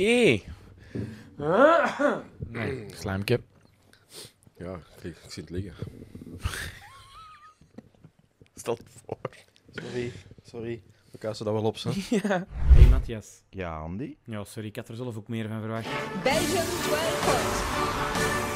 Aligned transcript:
Oké. 0.00 0.40
Nee, 2.48 2.86
slijmke. 2.94 3.40
Ja, 4.56 4.80
kijk, 5.00 5.16
ik 5.24 5.30
zie 5.30 5.42
het 5.42 5.52
liggen. 5.52 5.74
Stel 8.54 8.74
het 8.76 8.86
voor. 9.04 9.18
Sorry, 9.72 10.12
sorry. 10.42 10.82
We 11.10 11.18
kassen 11.18 11.44
dat 11.44 11.54
wel 11.54 11.64
op, 11.64 11.76
zo. 11.76 11.90
Ja. 12.22 12.46
Hey 12.50 12.88
Matthias. 12.90 13.42
Ja, 13.50 13.78
Andy? 13.78 14.16
Ja, 14.24 14.44
sorry, 14.44 14.68
ik 14.68 14.76
had 14.76 14.88
er 14.88 14.96
zelf 14.96 15.16
ook 15.16 15.28
meer 15.28 15.48
van 15.48 15.60
verwacht. 15.60 15.88
Belgium 16.22 16.64
12 16.82 17.24
points. 17.24 18.49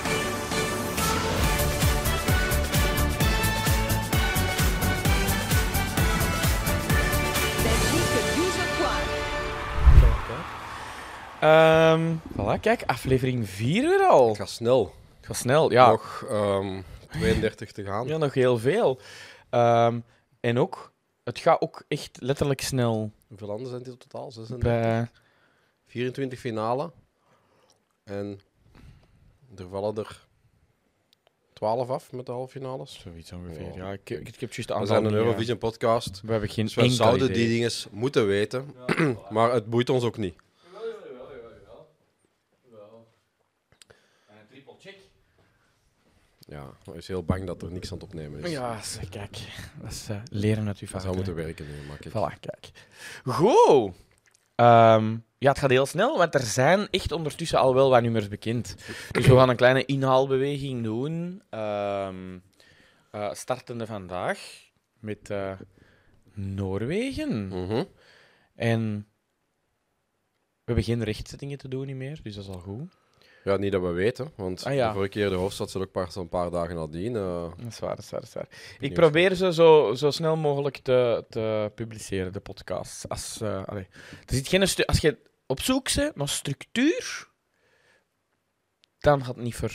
Ehm 11.44 12.14
voilà, 12.32 12.61
kijk, 12.61 12.82
aflevering 12.86 13.48
4 13.48 13.89
weer 13.89 14.07
al. 14.07 14.29
Het 14.29 14.36
gaat 14.36 14.48
snel. 14.48 14.94
Het 15.16 15.26
gaat 15.26 15.36
snel, 15.36 15.71
ja. 15.72 15.90
Nog 15.90 16.25
ehm 16.29 16.80
32 17.11 17.72
te 17.72 17.85
gaan. 17.85 18.07
Ja, 18.07 18.16
nog 18.16 18.35
heel 18.35 18.58
veel. 18.58 19.00
Ehm, 19.50 20.00
en 20.40 20.58
ook, 20.58 20.93
het 21.25 21.38
gaat 21.38 21.61
ook 21.61 21.85
echt 21.88 22.21
letterlijk 22.21 22.61
snel. 22.61 23.11
Hoeveel 23.29 23.46
landen 23.46 23.68
zijn 23.68 23.82
dit 23.82 23.93
in 23.93 23.99
totaal? 23.99 24.30
36? 24.32 24.68
Bij, 24.68 25.08
24 25.86 26.38
finale. 26.40 26.93
En 28.04 28.40
er 29.57 29.68
vallen 29.68 29.96
er 29.96 30.26
12 31.52 31.88
af 31.90 32.12
met 32.12 32.27
de 32.27 32.33
halve 32.33 32.50
finales. 32.50 33.00
zoiets 33.00 33.33
ongeveer. 33.33 33.69
Wow. 33.69 33.77
Ja, 33.77 33.92
ik, 33.92 34.11
ik, 34.11 34.28
ik 34.28 34.41
heb 34.41 34.52
juist 34.52 34.69
de 34.69 34.78
We 34.78 34.86
zijn 34.86 35.05
een 35.05 35.14
Eurovision 35.14 35.58
podcast. 35.58 36.20
We 36.20 36.30
hebben 36.30 36.48
geen 36.50 36.70
Dus 36.74 36.97
zouden 36.97 37.28
idee. 37.30 37.36
die 37.47 37.48
dingen 37.48 37.70
moeten 37.91 38.27
weten. 38.27 38.74
maar 39.30 39.52
het 39.52 39.70
boeit 39.70 39.91
ons 39.91 40.05
ook 40.05 40.16
niet. 40.16 40.34
Ja, 46.55 46.72
hij 46.84 46.94
is 46.94 47.08
heel 47.08 47.24
bang 47.24 47.47
dat 47.47 47.62
er 47.62 47.72
niks 47.72 47.92
aan 47.92 47.98
het 47.98 48.06
opnemen 48.06 48.44
is. 48.44 48.50
Ja, 48.50 48.80
kijk. 49.10 49.38
Dat 49.80 49.91
is 49.91 50.08
eh, 50.08 50.16
leren 50.30 50.66
uit 50.66 50.78
uw 50.78 50.88
Dat 50.88 50.91
fouten. 50.91 51.00
zou 51.00 51.14
moeten 51.16 51.34
werken 51.34 51.66
kijk. 52.00 52.08
Voilà, 52.10 52.41
kijk. 52.41 52.70
Goed. 53.24 53.94
Ehm, 54.55 55.16
ja, 55.38 55.48
het 55.50 55.58
gaat 55.58 55.70
heel 55.70 55.86
snel, 55.86 56.19
want 56.19 56.34
er 56.34 56.41
zijn 56.41 56.88
echt 56.91 57.12
ondertussen 57.12 57.58
al 57.58 57.75
wel 57.75 57.91
wat 57.91 58.02
nummers 58.02 58.28
bekend. 58.28 58.75
Dus 59.10 59.27
we 59.27 59.36
gaan 59.36 59.48
een 59.48 59.56
kleine 59.56 59.84
inhaalbeweging 59.84 60.82
doen. 60.82 61.42
Ehm 61.50 62.38
eh, 63.10 63.32
startende 63.32 63.86
vandaag 63.86 64.38
met 64.98 65.30
eh, 65.30 65.52
Noorwegen. 66.32 67.48
Mhm. 67.48 67.84
En 68.55 69.06
we 70.55 70.64
hebben 70.64 70.84
geen 70.84 71.02
rechtzettingen 71.02 71.58
te 71.58 71.69
doen 71.69 71.86
niet 71.86 71.97
meer, 71.97 72.20
dus 72.22 72.34
dat 72.34 72.44
is 72.44 72.50
al 72.50 72.58
goed. 72.60 72.92
Ja, 73.45 73.56
niet 73.56 73.73
dat 73.73 73.83
we 73.83 73.89
weten, 73.91 74.33
want 74.37 74.64
Ah, 74.64 74.75
ja. 74.75 74.87
de 74.87 74.92
vorige 74.92 75.11
keer 75.11 75.28
de 75.28 75.34
hoofdstad 75.34 75.70
zat 75.70 75.83
ook 75.83 75.91
pas 75.92 76.17
een 76.17 76.28
paar 76.28 76.50
dagen 76.50 76.75
nadien. 76.75 77.17
eh 77.17 77.42
Dat 77.56 77.67
is 77.73 77.78
waar, 77.78 77.97
dat 77.97 78.05
is 78.05 78.11
waar, 78.11 78.20
dat 78.20 78.28
is 78.28 78.34
waar. 78.34 78.48
Ik 78.78 78.95
probeer 78.95 79.34
ze 79.34 79.53
zo, 79.53 79.95
zo 79.95 80.11
snel 80.11 80.37
mogelijk 80.37 80.77
te, 80.77 81.25
te 81.28 81.72
publiceren, 81.75 82.33
de 82.33 82.41
podcasts. 82.41 83.09
Als, 83.09 83.42
allee. 83.42 83.87
er 84.27 84.34
zit 84.34 84.48
geen 84.48 84.61
als 84.87 84.98
je 84.98 85.19
op 85.47 85.61
zoek 85.61 85.95
bent 85.95 86.17
naar 86.17 86.28
structuur, 86.28 87.28
dan 88.98 89.25
gaat 89.25 89.34
het 89.34 89.45
niet 89.45 89.55
voor 89.56 89.72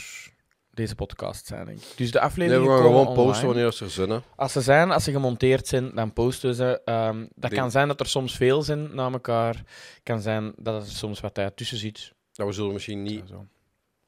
deze 0.70 0.94
podcast 0.94 1.46
zijn, 1.46 1.66
denk 1.66 1.78
ik. 1.78 1.92
Dus 1.96 2.10
de 2.10 2.18
Nee, 2.18 2.26
afleveringen 2.28 2.68
we 2.70 2.76
gaan 2.76 2.86
gewoon 2.86 3.14
posten 3.14 3.46
wanneer 3.46 3.72
ze 3.72 3.84
er 3.84 3.90
zijn. 3.90 4.22
Als 4.36 4.52
ze 4.52 4.60
zijn, 4.60 4.90
als 4.90 5.04
ze 5.04 5.10
gemonteerd 5.12 5.66
zijn, 5.66 5.94
dan 5.94 6.12
posten 6.12 6.54
ze. 6.54 6.80
Ehm, 6.84 7.26
dat 7.34 7.52
kan 7.52 7.70
zijn 7.70 7.88
dat 7.88 8.00
er 8.00 8.06
soms 8.06 8.36
veel 8.36 8.62
zijn 8.62 8.94
na 8.94 9.10
elkaar. 9.12 9.62
kan 10.02 10.20
zijn 10.20 10.52
dat 10.56 10.82
er 10.82 10.88
soms 10.90 11.20
wat 11.20 11.34
tijd 11.34 11.56
tussen 11.56 11.78
zit. 11.78 12.12
Ja, 12.32 12.46
we 12.46 12.52
zullen 12.52 12.72
misschien 12.72 13.02
niet. 13.02 13.24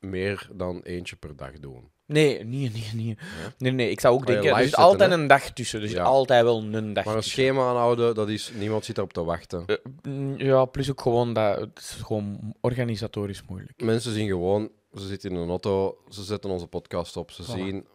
Meer 0.03 0.49
dan 0.53 0.81
eentje 0.83 1.17
per 1.17 1.37
dag 1.37 1.53
doen. 1.61 1.91
Nee, 2.07 2.45
nee, 2.45 2.71
nee, 2.71 2.91
nee. 2.95 3.19
Nee, 3.59 3.73
nee, 3.73 3.91
ik 3.91 4.01
zou 4.01 4.15
ook 4.15 4.27
denken, 4.27 4.51
er 4.51 4.57
is 4.59 4.63
zetten, 4.65 4.83
altijd 4.83 5.11
hè? 5.11 5.17
een 5.17 5.27
dag 5.27 5.51
tussen. 5.51 5.81
Dus 5.81 5.91
Ja. 5.91 6.03
altijd 6.03 6.43
wel 6.43 6.59
een 6.63 6.93
dag 6.93 7.05
Maar 7.05 7.15
een 7.15 7.21
tussen. 7.21 7.43
schema 7.43 7.69
aanhouden, 7.69 8.15
dat 8.15 8.29
is, 8.29 8.53
niemand 8.59 8.85
zit 8.85 8.97
erop 8.99 9.13
te 9.13 9.25
wachten. 9.25 9.67
Eh, 9.67 9.77
mm, 10.03 10.39
Ja, 10.39 10.65
plus 10.65 10.91
ook 10.91 11.01
gewoon 11.01 11.33
dat 11.33 11.61
het 11.61 11.79
is 11.79 11.91
gewoon 12.05 12.55
organisatorisch 12.61 13.43
moeilijk. 13.49 13.83
Mensen 13.83 14.13
zien 14.13 14.29
gewoon, 14.29 14.71
ze 14.95 15.07
zitten 15.07 15.31
in 15.31 15.37
een 15.37 15.49
auto, 15.49 15.99
ze 16.09 16.23
zetten 16.23 16.51
onze 16.51 16.67
podcast 16.67 17.17
op, 17.17 17.31
ze 17.31 17.43
Voilà. 17.43 17.47
zien, 17.47 17.87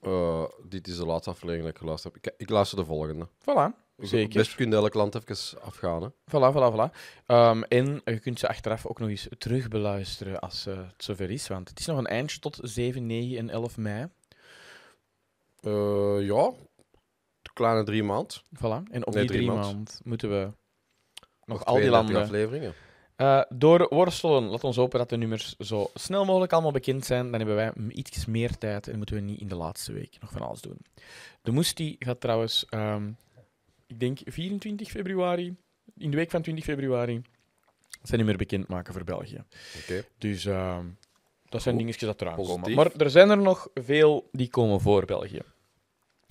eh, 0.00 0.44
dit 0.68 0.86
is 0.88 0.96
de 0.96 1.06
laatste 1.06 1.30
aflevering 1.30 1.64
dat 1.64 1.72
ik 1.74 1.78
geluisterd 1.80 2.14
heb. 2.14 2.24
Ik, 2.26 2.34
ik 2.40 2.48
luister 2.50 2.78
de 2.78 2.84
volgende. 2.84 3.28
Voilà, 3.40 3.83
zeker. 3.96 4.38
Best 4.38 4.54
kun 4.54 4.70
je 4.70 4.76
elk 4.76 4.94
land 4.94 5.14
even 5.14 5.60
afgaan. 5.62 6.02
Hè. 6.02 6.08
Voilà, 6.08 6.54
voilà, 6.54 6.72
voilà. 6.74 6.96
Ehm, 7.26 7.62
en 7.62 8.00
je 8.04 8.18
kunt 8.18 8.38
ze 8.38 8.48
achteraf 8.48 8.86
ook 8.86 8.98
nog 8.98 9.08
eens 9.08 9.28
terugbeluisteren 9.38 10.40
als 10.40 10.66
eh, 10.66 10.76
het 10.76 11.04
zover 11.04 11.30
is. 11.30 11.48
Want 11.48 11.68
het 11.68 11.78
is 11.78 11.86
nog 11.86 11.98
een 11.98 12.06
eindje 12.06 12.38
tot 12.38 12.58
7, 12.62 13.06
9 13.06 13.36
en 13.38 13.50
11 13.50 13.76
mei. 13.76 14.08
Eh, 15.60 16.26
ja, 16.26 16.44
een 17.42 17.52
kleine 17.54 17.82
drie 17.84 18.02
maand. 18.02 18.42
Voilà. 18.56 18.82
En 18.90 19.06
op 19.06 19.14
Nee, 19.14 19.26
die 19.26 19.36
drie 19.36 19.50
maand. 19.52 20.00
moeten 20.04 20.30
we 20.30 20.50
nog 21.44 21.60
Of 21.60 21.66
al 21.66 21.74
die 21.74 21.82
32 21.84 21.90
landen 21.92 22.22
afleveringen. 22.22 22.74
eh 23.16 23.42
doorworstelen. 23.48 24.42
Laat 24.44 24.64
ons 24.64 24.76
hopen 24.76 24.98
dat 24.98 25.08
de 25.08 25.16
nummers 25.16 25.56
zo 25.58 25.90
snel 25.94 26.24
mogelijk 26.24 26.52
allemaal 26.52 26.72
bekend 26.72 27.04
zijn. 27.04 27.30
Dan 27.30 27.40
hebben 27.40 27.56
wij 27.56 27.72
iets 27.88 28.26
meer 28.26 28.58
tijd 28.58 28.88
en 28.88 28.96
moeten 28.96 29.14
we 29.14 29.20
niet 29.20 29.40
in 29.40 29.48
de 29.48 29.54
laatste 29.54 29.92
week 29.92 30.16
nog 30.20 30.30
van 30.30 30.42
alles 30.42 30.60
doen. 30.60 30.78
De 31.42 31.50
Moestie 31.50 31.96
gaat 31.98 32.20
trouwens, 32.20 32.66
ehm, 32.68 33.10
ik 33.94 34.00
denk 34.00 34.18
24 34.24 34.90
februari, 34.90 35.56
in 35.96 36.10
de 36.10 36.16
week 36.16 36.30
van 36.30 36.42
20 36.42 36.64
februari, 36.64 37.22
zijn 38.02 38.16
nummer 38.18 38.36
bekendmaken 38.36 38.92
voor 38.92 39.04
België. 39.04 39.44
Oké. 39.82 40.04
Dus 40.18 40.44
ehm, 40.44 40.86
dat 41.48 41.62
zijn 41.62 41.74
Goed. 41.74 41.84
dingetjes 41.84 42.08
dat 42.08 42.20
eraan 42.20 42.36
komen. 42.36 42.74
Maar 42.74 42.92
er 42.96 43.10
zijn 43.10 43.30
er 43.30 43.38
nog 43.38 43.68
veel 43.74 44.28
die 44.32 44.48
komen 44.48 44.80
voor 44.80 45.04
België. 45.04 45.40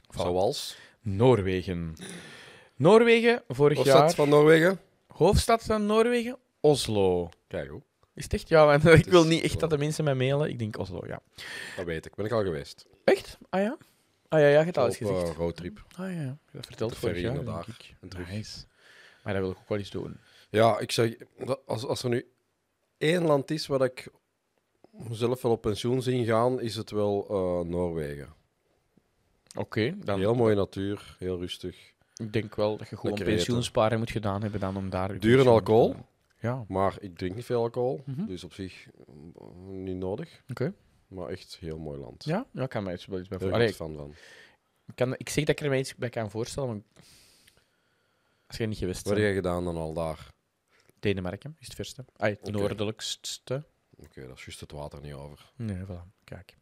Zoals? 0.09 0.77
Noorwegen. 1.01 1.95
Noorwegen, 2.75 3.43
vorig 3.47 3.77
Hoofdstad 3.77 4.01
jaar. 4.01 4.13
van 4.13 4.29
Noorwegen? 4.29 4.79
Hoofdstad 5.07 5.63
van 5.63 5.85
Noorwegen? 5.85 6.37
Oslo. 6.59 7.29
Kijk 7.47 7.69
hoe, 7.69 7.81
Is 8.13 8.23
het 8.23 8.33
echt? 8.33 8.49
Ja, 8.49 8.65
want 8.65 8.85
ik 9.05 9.05
wil 9.05 9.25
niet 9.25 9.43
echt 9.43 9.59
dat 9.59 9.69
de 9.69 9.77
mensen 9.77 10.03
mij 10.03 10.15
mailen. 10.15 10.49
Ik 10.49 10.59
denk 10.59 10.77
Oslo, 10.77 11.03
ja. 11.07 11.21
dat 11.75 11.85
weet 11.85 12.05
ik. 12.05 12.15
Ben 12.15 12.25
ik 12.25 12.31
al 12.31 12.43
geweest. 12.43 12.85
Echt? 13.03 13.37
Ah 13.49 13.61
ja? 13.61 13.77
Ah 14.33 14.39
ja, 14.39 14.47
ja, 14.47 14.59
je 14.59 14.65
hebt 14.65 14.77
al 14.77 14.85
eens 14.85 15.01
Op 15.01 15.07
gezegd. 15.07 15.29
eh, 15.29 15.35
roadtrip. 15.35 15.85
Ah 15.97 16.13
ja, 16.13 16.37
dat 16.51 16.65
verteld 16.65 16.91
de 16.91 16.97
vorig 16.99 17.21
jaar, 17.21 17.33
naar 17.33 17.43
denk 17.43 17.55
daar 17.55 17.67
ik. 17.79 17.95
en 18.01 18.09
terug. 18.09 18.29
Nice. 18.31 18.63
Maar 19.23 19.33
dat 19.33 19.41
wil 19.41 19.51
ik 19.51 19.57
ook 19.57 19.69
wel 19.69 19.77
eens 19.77 19.89
doen. 19.89 20.17
Ja, 20.49 20.79
ik 20.79 20.91
zeg, 20.91 21.13
als, 21.65 21.85
als 21.85 22.03
er 22.03 22.09
nu 22.09 22.25
één 22.97 23.23
land 23.23 23.51
is 23.51 23.67
waar 23.67 23.81
ik 23.81 24.07
mezelf 24.91 25.41
wel 25.41 25.51
op 25.51 25.61
pensioen 25.61 26.01
zien 26.01 26.25
gaan, 26.25 26.61
is 26.61 26.75
het 26.75 26.91
wel 26.91 27.25
eh, 27.29 27.69
Noorwegen. 27.69 28.33
Oké, 29.55 29.95
dan 30.03 30.19
Heel 30.19 30.33
mooie 30.35 30.55
natuur, 30.55 31.15
heel 31.19 31.39
rustig. 31.39 31.93
ik 32.15 32.33
denk 32.33 32.55
wel 32.55 32.77
dat 32.77 32.89
je 32.89 32.95
gewoon 32.97 33.15
Lekker 33.17 33.35
pensioensparen 33.35 33.99
moet 33.99 34.11
gedaan 34.11 34.41
hebben 34.41 34.59
dan 34.59 34.77
om 34.77 34.89
daar... 34.89 35.19
Duur 35.19 35.47
alcohol? 35.49 35.95
Ja, 36.39 36.65
Maar 36.67 36.95
ik 36.99 37.17
drink 37.17 37.35
niet 37.35 37.45
veel 37.45 37.61
alcohol, 37.61 38.01
Mhm. 38.05 38.25
dus 38.25 38.43
op 38.43 38.53
zich 38.53 38.87
eh, 38.87 39.13
niet 39.65 39.97
nodig. 39.97 40.41
oké. 40.49 40.73
Maar 41.13 41.27
echt 41.29 41.57
heel 41.59 41.77
mooi 41.79 41.99
land. 41.99 42.23
Ja, 42.23 42.45
ja, 42.51 42.63
ik 42.63 42.69
kan 42.69 42.83
mij 42.83 42.93
iets 42.93 43.05
bij 43.05 43.25
voorstellen. 43.29 43.73
fan 43.73 43.95
van. 43.95 44.15
Ik, 44.87 44.95
kan, 44.95 45.13
ik 45.17 45.29
zeg 45.29 45.43
dat 45.43 45.59
ik 45.59 45.63
er 45.63 45.69
mij 45.69 45.79
iets 45.79 45.95
bij 45.95 46.09
kan 46.09 46.29
voorstellen, 46.31 46.69
maar 46.69 47.03
als 48.47 48.57
je 48.57 48.65
niet 48.65 48.77
gewist 48.77 49.03
Wat 49.03 49.13
heb 49.13 49.23
jij 49.23 49.33
gedaan 49.33 49.63
dan 49.63 49.75
al 49.77 49.93
daar? 49.93 50.31
Denemarken 50.99 51.55
is 51.59 51.65
het 51.65 51.75
verste. 51.75 52.05
Ah, 52.17 52.29
het 52.29 52.39
Oké. 52.39 52.51
noordelijkste. 52.51 53.63
Oké, 53.95 54.27
dat 54.27 54.37
is 54.37 54.45
juist 54.45 54.59
het 54.59 54.71
water 54.71 55.01
niet 55.01 55.13
over. 55.13 55.51
Nee, 55.55 55.83
voilà. 55.85 56.23
Kijk. 56.23 56.57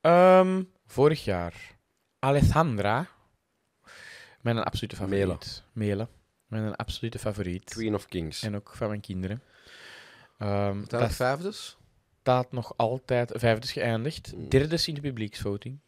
Ehm, 0.00 0.62
vorig 0.86 1.24
jaar. 1.24 1.76
Alessandra. 2.18 3.08
Mijn 4.40 4.58
absolute 4.58 4.96
favoriet. 4.96 5.62
Melen. 5.72 6.08
Mijn 6.46 6.74
absolute 6.74 7.18
favoriet. 7.18 7.64
Queen 7.64 7.94
of 7.94 8.06
Kings. 8.06 8.42
En 8.42 8.56
ook 8.56 8.72
van 8.74 8.88
mijn 8.88 9.00
kinderen. 9.00 9.42
Ehm 10.38 10.80
Dat 10.80 11.00
dat 11.00 11.12
vijfdes? 11.12 11.76
Staat 12.22 12.52
nog 12.52 12.72
altijd... 12.76 13.32
Vijfde 13.34 13.66
is 13.66 13.72
geëindigd. 13.72 14.32
Mm. 14.36 14.48
Derde 14.48 14.74
is 14.74 14.88
in 14.88 14.94
de 14.94 15.00
publieksvoting. 15.00 15.78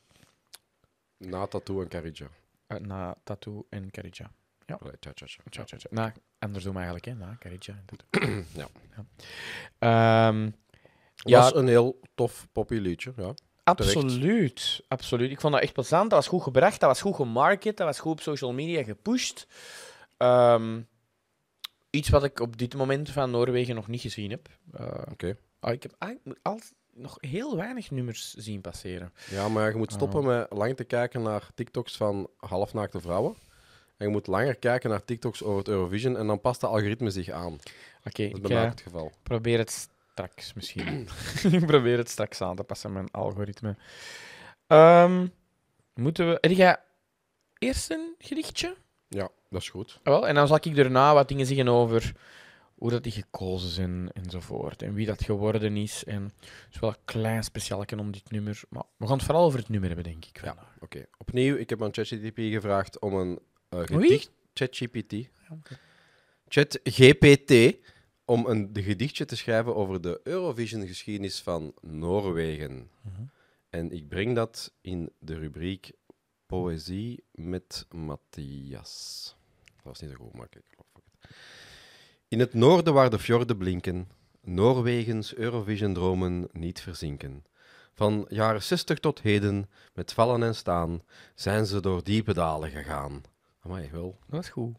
Na 1.16 1.46
Tattoo 1.46 1.80
en 1.82 1.88
Carriage. 1.88 2.26
Eh, 2.66 2.78
na 2.78 3.16
Tattoo 3.24 3.66
en 3.70 3.90
Carija. 3.90 4.30
Allee, 4.66 4.98
tja, 4.98 5.12
tja, 5.12 5.26
tja. 5.26 5.42
Tja, 5.50 5.64
tja, 5.64 5.76
tja. 5.76 5.88
Na, 5.90 6.12
andersom 6.38 6.74
eigenlijk, 6.76 7.04
hè. 7.04 7.14
Na 7.14 7.36
Carija 7.38 7.72
en 7.74 7.84
Tattoo. 7.86 8.42
Ja. 8.60 8.68
Ehm, 9.78 10.50
Ja. 11.16 11.40
Was 11.40 11.54
een 11.54 11.66
heel 11.68 12.00
tof 12.14 12.48
poppy 12.52 12.74
liedje, 12.74 13.12
ja. 13.16 13.34
Absoluut, 13.64 14.84
absoluut. 14.88 15.30
Ik 15.30 15.40
vond 15.40 15.52
dat 15.52 15.62
echt 15.62 15.72
plezant. 15.72 16.10
Dat 16.10 16.18
was 16.18 16.28
goed 16.28 16.42
gebracht, 16.42 16.80
dat 16.80 16.88
was 16.88 17.00
goed 17.00 17.14
gemarket, 17.14 17.76
dat 17.76 17.86
was 17.86 17.98
goed 18.00 18.12
op 18.12 18.20
social 18.20 18.52
media 18.52 18.82
gepusht. 18.82 19.46
Ehm, 20.16 20.80
iets 21.90 22.08
wat 22.08 22.24
ik 22.24 22.40
op 22.40 22.56
dit 22.58 22.74
moment 22.74 23.10
van 23.10 23.30
Noorwegen 23.30 23.74
nog 23.74 23.88
niet 23.88 24.00
gezien 24.00 24.30
heb. 24.30 24.48
Eh, 24.72 25.02
Oké. 25.10 25.36
Ah, 25.64 25.72
ik 25.72 25.82
heb 25.82 25.94
eigenlijk 25.98 26.40
al 26.42 26.60
nog 26.92 27.16
heel 27.20 27.56
weinig 27.56 27.90
nummers 27.90 28.34
zien 28.34 28.60
passeren. 28.60 29.12
Ja, 29.30 29.48
maar 29.48 29.70
je 29.70 29.76
moet 29.76 29.92
stoppen 29.92 30.18
Oh. 30.20 30.26
met 30.26 30.46
lang 30.50 30.76
te 30.76 30.84
kijken 30.84 31.22
naar 31.22 31.48
TikToks 31.54 31.96
van 31.96 32.30
halfnaakte 32.36 33.00
vrouwen. 33.00 33.34
En 33.96 34.06
je 34.06 34.12
moet 34.12 34.26
langer 34.26 34.56
kijken 34.56 34.90
naar 34.90 35.04
TikToks 35.04 35.42
over 35.42 35.58
het 35.58 35.68
Eurovision 35.68 36.16
en 36.16 36.26
dan 36.26 36.40
past 36.40 36.60
dat 36.60 36.70
algoritme 36.70 37.10
zich 37.10 37.28
aan. 37.30 37.52
Oké, 38.04 38.28
Dat 38.28 38.34
is 38.34 38.40
bij 38.40 38.50
mij 38.54 38.62
eh, 38.64 38.70
het 38.70 38.80
geval. 38.80 39.12
probeer 39.22 39.58
het 39.58 39.88
straks 40.10 40.52
misschien. 40.52 41.08
ik 41.60 41.66
probeer 41.66 41.98
het 41.98 42.10
straks 42.10 42.40
aan 42.40 42.56
te 42.56 42.62
passen, 42.64 42.92
mijn 42.92 43.10
algoritme. 43.10 43.76
Ehm, 44.66 45.26
moeten 45.94 46.28
we... 46.28 46.38
Heb 46.40 46.50
jij 46.50 46.76
eerst 47.58 47.90
een 47.90 48.14
gedichtje? 48.18 48.76
Ja, 49.08 49.28
dat 49.50 49.60
is 49.60 49.68
goed. 49.68 49.98
Ah, 50.02 50.12
Wel, 50.12 50.28
en 50.28 50.34
dan 50.34 50.46
zal 50.46 50.56
ik 50.60 50.76
daarna 50.76 51.14
wat 51.14 51.28
dingen 51.28 51.46
zeggen 51.46 51.68
over 51.68 52.12
hoe 52.84 52.92
dat 52.92 53.02
die 53.02 53.12
gekozen 53.12 53.70
zijn 53.70 54.12
enzovoort. 54.12 54.82
En 54.82 54.94
wie 54.94 55.06
dat 55.06 55.22
geworden 55.22 55.76
is. 55.76 56.04
En 56.04 56.22
het 56.22 56.74
is 56.74 56.78
wel 56.78 56.90
een 56.90 57.04
klein 57.04 57.44
speciaalje 57.44 57.98
om 57.98 58.12
dit 58.12 58.30
nummer. 58.30 58.62
Maar 58.68 58.82
we 58.96 59.06
gaan 59.06 59.16
het 59.16 59.24
vooral 59.24 59.44
over 59.44 59.58
het 59.58 59.68
nummer 59.68 59.88
hebben, 59.88 60.12
denk 60.12 60.24
ik. 60.24 60.40
Ja. 60.40 60.46
vandaag. 60.46 60.76
Oké, 60.80 61.06
opnieuw, 61.18 61.56
ik 61.56 61.70
heb 61.70 61.82
aan 61.82 61.92
ChatGPT 61.92 62.40
gevraagd 62.40 62.98
om 62.98 63.14
een 63.14 63.40
eh, 63.68 63.80
gedicht... 63.80 64.30
ChatGPT. 64.54 65.14
ChatGPT 66.48 67.76
om 68.24 68.46
een 68.46 68.72
de 68.72 68.82
gedichtje 68.82 69.24
te 69.24 69.36
schrijven 69.36 69.74
over 69.74 70.00
de 70.00 70.20
Eurovision-geschiedenis 70.24 71.40
van 71.40 71.74
Noorwegen. 71.80 72.90
Mhm. 73.00 73.22
En 73.70 73.92
ik 73.92 74.08
breng 74.08 74.34
dat 74.34 74.72
in 74.80 75.12
de 75.18 75.38
rubriek 75.38 75.92
Poëzie 76.46 77.24
met 77.32 77.86
Matthias. 77.90 79.36
Dat 79.76 79.84
was 79.84 80.00
niet 80.00 80.10
zo 80.10 80.16
goed, 80.16 80.34
maar 80.34 80.46
ik 80.50 80.62
geloof 80.70 80.88
het. 80.92 81.36
In 82.34 82.40
het 82.40 82.54
noorden 82.54 82.94
waar 82.94 83.10
de 83.10 83.18
fjorden 83.18 83.56
blinken, 83.56 84.08
Noorwegens 84.40 85.34
Eurovision-dromen 85.34 86.48
niet 86.52 86.80
verzinken. 86.80 87.44
Van 87.92 88.26
jaren 88.28 88.62
60 88.62 88.98
tot 88.98 89.20
heden, 89.20 89.68
met 89.92 90.12
vallen 90.12 90.42
en 90.42 90.54
staan, 90.54 91.02
zijn 91.34 91.66
ze 91.66 91.80
door 91.80 92.04
diepe 92.04 92.32
dalen 92.32 92.70
gegaan. 92.70 93.22
Amai, 93.60 93.88
wel. 93.92 94.18
Dat 94.26 94.42
is 94.42 94.48
goed. 94.48 94.76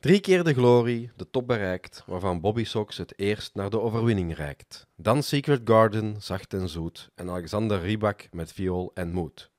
Drie 0.00 0.20
keer 0.20 0.44
de 0.44 0.54
glorie, 0.54 1.10
de 1.16 1.30
top 1.30 1.46
bereikt, 1.46 2.02
waarvan 2.06 2.40
Bobby 2.40 2.64
Sox 2.64 2.96
het 2.96 3.18
eerst 3.18 3.54
naar 3.54 3.70
de 3.70 3.80
overwinning 3.80 4.34
reikt. 4.34 4.86
Dan 4.96 5.22
Secret 5.22 5.60
Garden, 5.64 6.16
zacht 6.22 6.54
en 6.54 6.68
zoet, 6.68 7.10
en 7.14 7.30
Alexander 7.30 7.80
Rybak 7.80 8.28
met 8.32 8.52
viool 8.52 8.90
en 8.94 9.12
moed. 9.12 9.50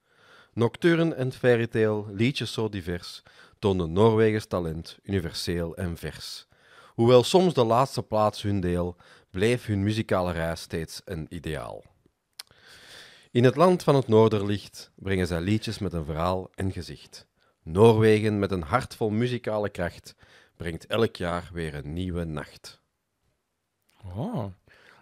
Nocturne 0.54 1.14
en 1.14 1.32
Fairy 1.32 1.68
Tale, 1.68 2.06
liedjes 2.14 2.54
zo 2.54 2.70
divers, 2.70 3.24
toonden 3.60 3.92
Noorwegens 3.92 4.46
talent, 4.46 4.98
universeel 5.04 5.76
en 5.76 5.98
vers. 5.98 6.50
Hoewel 6.94 7.24
soms 7.24 7.54
de 7.54 7.64
laatste 7.64 8.04
plaats 8.04 8.42
hun 8.42 8.60
deel, 8.60 8.96
bleef 9.30 9.66
hun 9.66 9.84
muzikale 9.84 10.32
reis 10.32 10.62
steeds 10.62 11.02
een 11.06 11.26
ideaal. 11.30 11.84
In 13.32 13.44
het 13.44 13.56
land 13.56 13.84
van 13.84 13.96
het 13.96 14.08
Noorderlicht 14.08 14.92
brengen 14.96 15.28
zij 15.28 15.42
liedjes 15.42 15.80
met 15.80 15.94
een 15.94 16.06
verhaal 16.06 16.50
en 16.56 16.72
gezicht. 16.72 17.28
Noorwegen 17.64 18.40
met 18.40 18.52
een 18.52 18.62
hart 18.62 18.96
vol 18.96 19.10
muzikale 19.10 19.70
kracht 19.70 20.16
brengt 20.58 20.86
elk 20.86 21.16
jaar 21.16 21.50
weer 21.54 21.76
een 21.76 21.94
nieuwe 21.94 22.24
nacht. 22.24 22.80
Oh. 24.16 24.46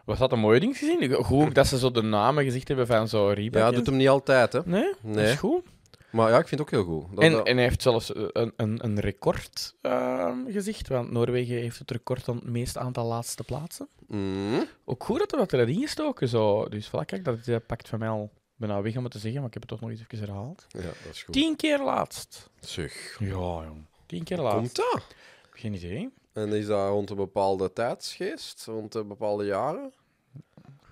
Was 0.05 0.19
dat 0.19 0.31
een 0.31 0.39
mooie 0.39 0.59
ding 0.59 0.77
gezien? 0.77 1.13
Goed 1.13 1.55
dat 1.55 1.67
ze 1.67 1.77
zo 1.77 1.91
de 1.91 2.01
namen 2.01 2.43
gezegd 2.43 2.67
hebben 2.67 2.87
van 2.87 3.07
zo 3.07 3.27
Reebok. 3.27 3.61
Ja, 3.61 3.67
en- 3.67 3.73
doet 3.73 3.85
hem 3.85 3.95
niet 3.97 4.07
altijd, 4.09 4.53
hè? 4.53 4.59
Nee? 4.65 4.83
Dat 4.83 5.13
Nee. 5.15 5.31
is 5.31 5.37
goed. 5.37 5.65
Maar 6.11 6.29
ja, 6.29 6.37
ik 6.39 6.47
vind 6.47 6.59
het 6.61 6.69
ook 6.73 6.83
heel 6.85 6.93
goed. 6.95 7.15
Dat, 7.15 7.23
En, 7.23 7.31
dat- 7.31 7.47
en 7.47 7.55
hij 7.55 7.63
heeft 7.65 7.81
zelfs 7.81 8.13
eh, 8.13 8.23
een, 8.31 8.53
een, 8.55 8.83
een 8.83 8.99
record 8.99 9.75
ehm, 9.81 10.37
gezegd, 10.51 10.87
want 10.87 11.11
Noorwegen 11.11 11.55
heeft 11.55 11.79
het 11.79 11.91
record 11.91 12.29
aan 12.29 12.35
het 12.35 12.43
meeste 12.49 12.79
aantal 12.79 13.05
laatste 13.05 13.43
plaatsen. 13.43 13.87
Mm, 14.07 14.65
Ook 14.85 15.03
goed 15.03 15.19
dat 15.19 15.31
er 15.31 15.37
wat 15.37 15.53
erin 15.53 15.81
gestoken 15.81 16.27
zo. 16.27 16.67
Dus 16.69 16.87
voilà, 16.87 17.05
kijk, 17.05 17.25
dat 17.45 17.65
pakt 17.67 17.89
van 17.89 17.99
mij 17.99 18.09
al 18.09 18.31
bijna 18.55 18.81
weg 18.81 18.97
om 18.97 19.03
het 19.03 19.11
te 19.11 19.19
zeggen, 19.19 19.39
maar 19.39 19.47
ik 19.47 19.53
heb 19.53 19.61
het 19.61 19.71
toch 19.71 19.81
nog 19.81 19.89
eens 19.89 20.01
even 20.01 20.17
herhaald. 20.27 20.65
ja, 20.69 20.81
dat 20.81 21.11
is 21.11 21.23
goed. 21.23 21.33
Tien 21.33 21.55
keer 21.55 21.79
laatst. 21.83 22.49
Zeg. 22.59 23.17
Ja, 23.19 23.27
jong. 23.27 23.85
Tien 24.05 24.23
keer 24.23 24.37
laatst. 24.37 24.57
Komt 24.57 24.75
dat? 24.75 25.05
Geen 25.51 25.73
idee. 25.73 26.09
En 26.33 26.53
is 26.53 26.65
dat 26.65 26.89
rond 26.89 27.09
een 27.09 27.15
bepaalde 27.15 27.73
tijdsgeest, 27.73 28.65
rond 28.65 28.95
een 28.95 29.07
bepaalde 29.07 29.45
jaren? 29.45 29.93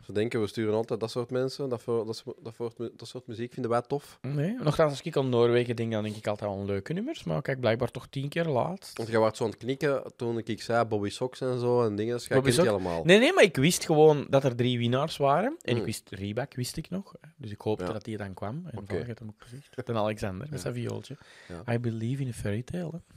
Ze 0.08 0.14
denken, 0.14 0.42
we 0.42 0.48
sturen 0.48 0.74
altijd 0.74 1.00
dat 1.00 1.12
soort 1.12 1.30
mensen, 1.32 1.70
dat, 1.70 1.82
voor, 1.82 2.06
dat, 2.06 2.16
soort- 2.16 2.38
dat, 2.44 2.78
mu- 2.78 2.92
dat 2.96 3.08
soort 3.08 3.28
muziek 3.28 3.54
vinden 3.54 3.72
wij 3.72 3.82
tof. 3.82 4.20
Nee. 4.22 4.56
Nochtans, 4.64 4.90
als 4.92 5.02
ik 5.02 5.18
aan 5.18 5.30
Noorwegen 5.30 5.76
denk, 5.76 5.92
dan 5.92 6.04
denk 6.04 6.16
ik 6.16 6.28
altijd 6.28 6.52
aan 6.52 6.66
leuke 6.66 6.94
nummers. 6.94 7.24
Maar 7.24 7.42
kijk, 7.42 7.60
blijkbaar 7.60 7.92
toch 7.92 8.08
tien 8.08 8.30
keer 8.30 8.46
laatst. 8.46 8.98
Want 8.98 9.10
jij 9.10 9.20
was 9.20 9.38
zo 9.38 9.44
aan 9.44 9.50
het 9.50 9.60
knikken 9.60 10.04
toen 10.16 10.38
ik 10.38 10.62
zei 10.62 10.86
Bobby 10.86 11.10
Sox 11.10 11.42
en 11.42 11.60
zo 11.60 11.84
en 11.86 11.96
dingen, 11.96 12.14
dat 12.14 12.46
je 12.46 12.52
Sox? 12.52 12.68
allemaal. 12.68 13.04
Nee, 13.04 13.20
nee, 13.20 13.34
maar 13.34 13.44
ik 13.44 13.56
wist 13.56 13.86
gewoon 13.86 14.28
dat 14.30 14.44
er 14.44 14.56
drie 14.56 14.78
winnaars 14.78 15.18
waren. 15.18 15.58
En 15.62 15.74
Mm. 15.74 15.80
ik 15.80 15.86
wist, 15.86 16.10
Reebok 16.10 16.56
wist 16.56 16.78
ik 16.78 16.90
nog. 16.90 17.16
Dus 17.38 17.52
ik 17.52 17.62
hoopte 17.62 17.86
Ja. 17.86 17.92
dat 17.92 18.04
die 18.04 18.18
dan 18.18 18.34
kwam. 18.34 18.64
En 18.72 18.78
okay. 18.78 18.98
hem 18.98 19.28
ook 19.28 19.34
gezegd. 19.38 19.88
En 19.90 19.96
Alexander 19.98 20.48
met 20.50 20.62
zijn 20.62 20.74
viooltje. 20.74 21.18
Ja. 21.66 21.74
I 21.74 21.80
believe 21.80 22.22
in 22.22 22.28
a 22.30 22.34
fairy 22.34 22.62
tale. 22.64 22.92
hè. 22.92 23.16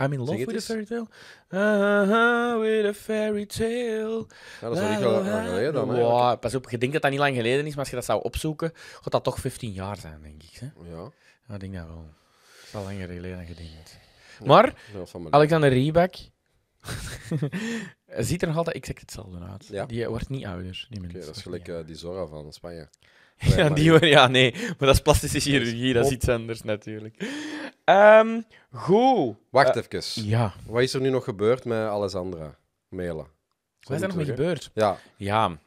I'm 0.00 0.12
in 0.12 0.18
love 0.18 0.38
het 0.38 0.46
with 0.46 0.56
a 0.56 0.60
fairy 0.60 0.84
tale. 0.84 1.06
Uh-huh, 1.50 2.60
with 2.60 2.86
a 2.86 2.94
fairy 2.94 3.46
tale. 3.46 4.26
Ja, 4.60 4.68
dat 4.68 4.76
is 4.76 4.78
wel 4.78 4.90
niet 4.90 5.00
lang 5.00 5.26
lang 5.26 5.46
geleden 5.48 5.72
dan. 5.72 6.38
pas 6.38 6.54
op, 6.54 6.70
je 6.70 6.78
denkt 6.78 6.92
dat 6.92 7.02
dat 7.02 7.10
niet 7.10 7.20
lang 7.20 7.36
geleden 7.36 7.66
is, 7.66 7.70
maar 7.70 7.78
als 7.78 7.88
je 7.88 7.94
dat 7.94 8.04
zou 8.04 8.22
opzoeken, 8.22 8.72
gaat 8.74 9.12
dat 9.12 9.24
toch 9.24 9.38
15 9.38 9.72
jaar 9.72 9.96
zijn, 9.96 10.22
denk 10.22 10.42
ik. 10.42 10.58
Hè? 10.58 10.66
Ja, 10.90 11.10
Ja, 11.48 11.54
ik 11.54 11.60
denk 11.60 11.74
dat 11.74 11.86
wel. 11.86 11.96
Dat 11.96 12.66
is 12.66 12.74
al 12.74 12.82
langer 12.82 13.08
geleden 13.08 13.36
dan 13.36 13.46
je 13.46 13.54
denkt. 13.54 13.98
Maar, 14.44 14.74
Alexander 15.30 15.70
Riebak 15.70 16.14
ziet 18.18 18.42
er 18.42 18.48
nog 18.48 18.56
altijd 18.56 18.76
exact 18.76 19.00
hetzelfde 19.00 19.38
uit. 19.38 19.66
Ja? 19.70 19.86
Die 19.86 20.08
wordt 20.08 20.28
niet 20.28 20.44
ouder. 20.44 20.86
Die 20.90 20.98
Oké, 21.00 21.12
mens. 21.12 21.26
dat 21.26 21.36
is 21.36 21.42
gelijk 21.42 21.68
eh, 21.68 21.76
die 21.86 21.96
Zora 21.96 22.26
van 22.26 22.52
Spanje. 22.52 22.88
ja, 23.56 23.68
die, 23.68 24.06
ja, 24.06 24.26
nee. 24.26 24.52
Maar 24.52 24.76
dat 24.78 24.94
is 24.94 25.00
plastische 25.00 25.40
chirurgie, 25.50 25.94
dat 25.94 26.06
is 26.06 26.12
iets 26.12 26.28
anders 26.28 26.62
natuurlijk. 26.62 27.16
Ehm 27.88 28.40
goed. 28.72 29.36
Wacht 29.50 29.76
Eh, 29.76 29.82
even. 29.92 30.24
Ja. 30.26 30.52
Wat 30.66 30.82
is 30.82 30.94
er 30.94 31.00
nu 31.00 31.10
nog 31.10 31.24
gebeurd 31.24 31.64
met 31.64 31.88
Alessandra 31.88 32.56
Mela? 32.88 33.26
Wat 33.80 33.96
is 33.96 34.00
er 34.02 34.06
nog 34.08 34.16
mee 34.16 34.26
gebeurd? 34.26 34.70
Ja, 34.74 34.96
Ja. 35.16 35.58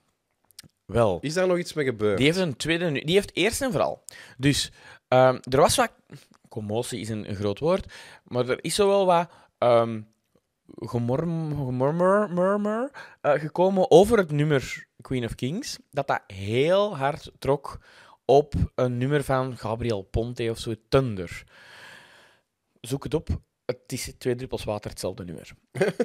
Wel. 0.86 1.18
is 1.22 1.34
daar 1.34 1.48
nog 1.48 1.58
iets 1.58 1.74
mee 1.74 1.86
gebeurd? 1.86 2.18
Die 2.18 2.26
heeft 2.26 2.38
een 2.40 2.56
tweede... 2.56 2.90
nu- 2.90 3.02
Die 3.04 3.16
heeft 3.16 3.36
eerst 3.36 3.62
en 3.62 3.72
vooral. 3.72 4.04
Dus 4.38 4.72
ehm, 5.08 5.38
er 5.50 5.60
was 5.60 5.76
wat... 5.76 5.92
Commotie 6.50 7.00
is 7.00 7.10
een, 7.10 7.30
een 7.30 7.36
groot 7.36 7.60
woord. 7.60 7.94
Maar 8.24 8.50
er 8.50 8.64
is 8.64 8.76
zo 8.76 8.88
wel 8.88 9.06
wat... 9.06 9.30
ehm 9.58 10.02
gemorm, 10.76 11.56
gemurmur 11.66 12.30
murmur, 12.34 12.90
eh, 13.22 13.32
gekomen 13.34 13.92
over 13.92 14.18
het 14.18 14.32
nummer 14.32 14.86
Queen 15.02 15.26
of 15.26 15.36
Kings. 15.36 15.78
Dat 15.92 16.08
dat 16.08 16.22
heel 16.28 16.98
hard 16.98 17.32
trok 17.40 17.80
op 18.26 18.54
een 18.76 18.98
nummer 18.98 19.24
van 19.24 19.58
Gabriel 19.58 20.02
Ponte 20.02 20.48
of 20.50 20.58
zo, 20.58 20.74
Thunder. 20.90 21.44
Zoek 22.82 23.04
het 23.04 23.14
op. 23.14 23.30
Het 23.66 23.92
is 23.92 24.14
twee 24.18 24.36
druppels 24.36 24.64
water, 24.64 24.90
hetzelfde 24.90 25.26
nummer. 25.26 25.52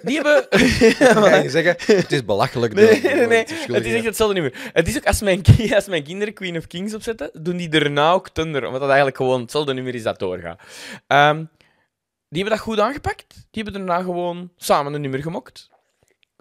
Die 0.02 0.20
hebben... 0.20 0.46
Ga 1.30 1.36
je 1.36 1.50
zeggen, 1.50 1.96
het 1.96 2.12
is 2.12 2.24
belachelijk. 2.24 2.74
Nee, 2.74 3.00
nee, 3.02 3.26
nee. 3.26 3.38
Het 3.66 3.86
is 3.86 3.94
echt 3.94 4.04
hetzelfde 4.04 4.40
nummer. 4.40 4.70
Het 4.72 4.88
is 4.88 4.96
ook 4.96 5.06
als 5.06 5.20
mijn, 5.20 5.42
als 5.74 5.86
mijn 5.86 6.02
kinderen 6.02 6.34
Queen 6.34 6.56
of 6.56 6.66
Kings 6.66 6.94
opzetten, 6.94 7.30
doen 7.42 7.56
die 7.56 7.68
daarna 7.68 8.12
ook 8.12 8.28
Thunder. 8.28 8.64
Omdat 8.64 8.80
dat 8.80 8.88
eigenlijk 8.88 9.16
gewoon 9.16 9.40
hetzelfde 9.40 9.74
nummer 9.74 9.94
is 9.94 10.02
dat 10.02 10.18
doorgaat. 10.18 10.60
Ehm, 11.06 11.44
die 12.28 12.42
hebben 12.42 12.58
dat 12.58 12.66
goed 12.66 12.80
aangepakt. 12.80 13.34
Die 13.50 13.62
hebben 13.62 13.72
daarna 13.72 14.02
gewoon 14.02 14.50
samen 14.56 14.94
een 14.94 15.00
nummer 15.00 15.22
gemokt. 15.22 15.68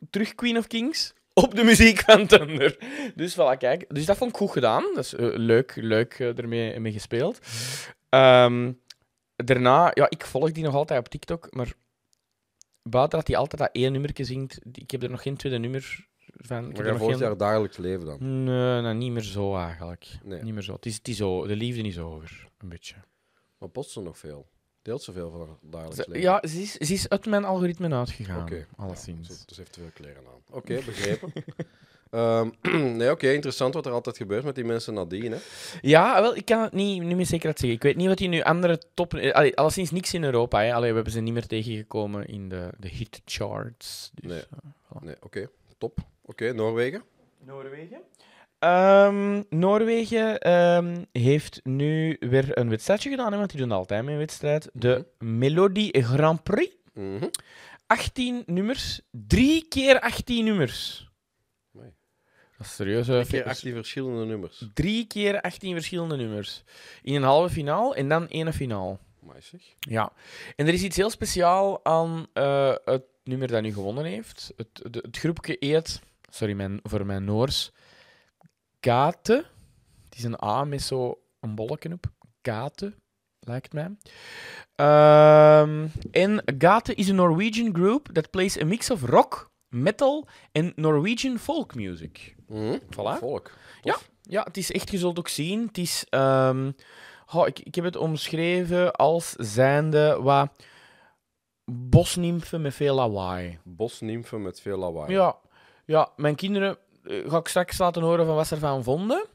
Terug 0.09 0.35
Queen 0.35 0.57
of 0.57 0.67
Kings. 0.67 1.13
Op 1.33 1.55
de 1.55 1.63
muziek 1.63 1.99
van 1.99 2.27
Thunder. 2.27 2.77
Dus 3.15 3.33
voilà, 3.33 3.57
kijk. 3.57 3.85
Dus 3.87 4.05
dat 4.05 4.17
vond 4.17 4.29
ik 4.29 4.37
goed 4.37 4.51
gedaan. 4.51 4.83
Dat 4.93 5.03
is 5.03 5.13
eh, 5.13 5.27
leuk, 5.33 5.73
leuk 5.75 6.13
eh, 6.19 6.37
ermee 6.37 6.79
mee 6.79 6.91
gespeeld. 6.91 7.39
Ehm, 8.09 8.71
daarna, 9.35 9.91
ja, 9.93 10.09
ik 10.09 10.25
volg 10.25 10.51
die 10.51 10.63
nog 10.63 10.73
altijd 10.75 10.99
op 10.99 11.07
TikTok, 11.07 11.53
maar 11.53 11.73
buiten 12.83 13.17
dat 13.19 13.27
hij 13.27 13.37
altijd 13.37 13.61
dat 13.61 13.69
één 13.73 13.91
nummertje 13.91 14.23
zingt, 14.23 14.59
ik 14.71 14.91
heb 14.91 15.03
er 15.03 15.09
nog 15.09 15.21
geen 15.21 15.37
tweede 15.37 15.57
nummer 15.59 16.07
van. 16.25 16.69
Ik 16.69 16.77
Maar 16.77 16.85
jij 16.85 16.95
volgt 16.97 17.13
geen... 17.17 17.23
haar 17.25 17.37
dagelijks 17.37 17.77
leven 17.77 18.05
dan? 18.05 18.43
Nee, 18.43 18.81
nee, 18.81 18.93
niet 18.93 19.11
meer 19.11 19.21
zo 19.23 19.55
eigenlijk. 19.57 20.07
Nee. 20.23 20.41
Niet 20.43 20.53
meer 20.53 20.63
zo. 20.63 20.73
Het 20.73 20.85
is, 20.85 20.95
het 20.95 21.07
is 21.07 21.17
zo. 21.17 21.47
De 21.47 21.55
liefde 21.55 21.81
is 21.81 21.99
over, 21.99 22.49
een 22.57 22.69
beetje. 22.69 22.95
Maar 23.57 23.69
post 23.69 23.89
ze 23.89 24.01
nog 24.01 24.17
veel? 24.17 24.47
Deelt 24.81 25.01
ze 25.03 25.11
veel 25.11 25.29
van 25.31 25.39
haar 25.39 25.57
dagelijks 25.61 26.05
leven? 26.07 26.21
ja, 26.21 26.47
ze 26.47 26.61
is, 26.61 26.71
ze 26.73 26.93
is 26.93 27.09
uit 27.09 27.25
mijn 27.25 27.45
algoritme 27.45 27.95
uitgegaan. 27.95 28.41
Oké. 28.41 28.65
Alleszins. 28.75 29.27
Ja, 29.27 29.33
ze- 29.33 29.45
dus 29.45 29.57
heeft 29.57 29.71
te 29.73 29.79
veel 29.79 29.89
kleren 29.93 30.23
aan. 30.27 30.41
Oké, 30.57 30.75
begrepen. 30.85 31.31
Ehm, 32.09 32.49
nee, 32.97 33.11
oké, 33.11 33.31
interessant 33.31 33.73
wat 33.73 33.85
er 33.85 33.91
altijd 33.91 34.17
gebeurt 34.17 34.43
met 34.43 34.55
die 34.55 34.63
mensen 34.65 34.93
nadien. 34.93 35.31
Hè? 35.31 35.37
Ja, 35.81 36.21
wel, 36.21 36.35
ik 36.35 36.45
kan 36.45 36.61
het 36.61 36.73
niet, 36.73 37.03
niet 37.03 37.15
meer 37.15 37.25
zeker 37.25 37.49
zeggen. 37.49 37.69
Ik 37.71 37.83
weet 37.83 37.95
niet 37.95 38.07
wat 38.07 38.17
die 38.17 38.27
nu 38.27 38.41
andere 38.41 38.79
top... 38.93 39.13
eh, 39.13 39.31
Allee, 39.33 39.55
alleszins 39.57 39.91
niks 39.91 40.13
in 40.13 40.23
Europa. 40.23 40.61
Hè. 40.61 40.73
Allee, 40.73 40.89
we 40.89 40.95
hebben 40.95 41.13
ze 41.13 41.19
niet 41.19 41.33
meer 41.33 41.47
tegengekomen 41.47 42.25
in 42.25 42.49
de, 42.49 42.69
de 42.77 42.87
hit 42.87 43.21
charts. 43.25 44.11
Dus, 44.13 44.31
Nee. 44.31 44.39
eh, 44.39 45.01
Nee, 45.01 45.15
oké, 45.21 45.49
top. 45.77 45.97
Oké, 46.25 46.53
Noorwegen. 46.53 47.03
Noorwegen? 47.45 47.99
Ehm, 48.59 49.41
Noorwegen 49.49 50.39
ehm, 50.39 51.03
heeft 51.11 51.59
nu 51.63 52.17
weer 52.19 52.57
een 52.57 52.69
wedstrijdje 52.69 53.09
gedaan, 53.09 53.31
hè, 53.31 53.37
want 53.37 53.49
die 53.51 53.59
doen 53.59 53.71
altijd 53.71 54.03
mee 54.03 54.13
een 54.13 54.19
wedstrijd. 54.19 54.69
De 54.73 55.05
Melody 55.19 55.89
Grand 56.01 56.43
Prix. 56.43 56.75
Mhm. 56.93 57.27
18 57.87 58.43
nummers. 58.45 59.01
Drie 59.11 59.65
keer 59.69 59.99
18 59.99 60.45
nummers. 60.45 61.09
Dat 62.57 62.67
is 62.67 62.75
serieus. 62.75 63.07
hè. 63.07 63.19
Een 63.19 63.27
keer 63.27 63.43
18 63.45 63.73
verschillende 63.73 64.25
nummers. 64.25 64.63
Drie 64.73 65.05
keer 65.07 65.41
18 65.41 65.73
verschillende 65.73 66.15
nummers. 66.15 66.63
In 67.01 67.15
een 67.15 67.23
halve 67.23 67.53
finale 67.53 67.95
en 67.95 68.09
dan 68.09 68.27
één 68.29 68.53
finaal. 68.53 68.99
Zeg. 69.39 69.61
Ja. 69.79 70.11
En 70.55 70.67
er 70.67 70.73
is 70.73 70.83
iets 70.83 70.95
heel 70.97 71.09
speciaal 71.09 71.85
aan 71.85 72.27
eh, 72.33 72.73
het 72.85 73.03
nummer 73.23 73.47
dat 73.47 73.61
nu 73.61 73.73
gewonnen 73.73 74.05
heeft. 74.05 74.53
Het, 74.57 74.93
de- 74.93 74.99
het 75.05 75.17
groepje 75.17 75.55
eet, 75.59 76.01
sorry 76.29 76.53
mijn, 76.53 76.79
voor 76.83 77.05
mijn 77.05 77.23
Noors, 77.23 77.71
Gate. 78.81 79.45
Het 80.05 80.17
is 80.17 80.23
een 80.23 80.43
A 80.43 80.63
met 80.63 80.81
zo 80.81 81.19
een 81.39 81.55
bolletje 81.55 81.91
op. 81.91 82.05
Gate, 82.41 82.93
lijkt 83.39 83.73
mij. 83.73 83.95
Ehm, 84.75 85.87
en 86.11 86.43
Gate 86.57 86.95
is 86.95 87.07
een 87.07 87.15
Norwegian 87.15 87.73
group 87.75 88.09
that 88.13 88.29
plays 88.29 88.59
a 88.61 88.65
mix 88.65 88.89
of 88.89 89.01
rock, 89.03 89.51
metal 89.67 90.27
en 90.51 90.73
Norwegian 90.75 91.39
folk 91.39 91.75
music. 91.75 92.34
Voilà. 92.49 93.19
Volk. 93.19 93.51
Ja, 93.81 93.97
ja, 94.21 94.43
het 94.43 94.57
is 94.57 94.71
echt, 94.71 94.91
je 94.91 94.97
zult 94.97 95.19
ook 95.19 95.27
zien. 95.27 95.67
Het 95.67 95.77
is, 95.77 96.05
ehm, 96.09 96.71
ik, 97.45 97.59
ik 97.59 97.75
heb 97.75 97.83
het 97.83 97.95
omschreven 97.95 98.91
als 98.91 99.31
zijnde 99.37 100.17
wat 100.21 100.49
bosnimfen 101.65 102.61
met 102.61 102.73
veel 102.73 102.95
lawaai. 102.95 103.59
Bosnimfen 103.63 104.41
met 104.41 104.61
veel 104.61 104.77
lawaai. 104.77 105.11
Ja, 105.11 105.35
ja, 105.85 106.09
mijn 106.15 106.35
kinderen 106.35 106.77
eh, 107.03 107.29
ga 107.29 107.37
ik 107.37 107.47
straks 107.47 107.77
laten 107.77 108.01
horen 108.01 108.25
van 108.25 108.35
wat 108.35 108.47
ze 108.47 108.53
ervan 108.53 108.83
vonden. 108.83 109.25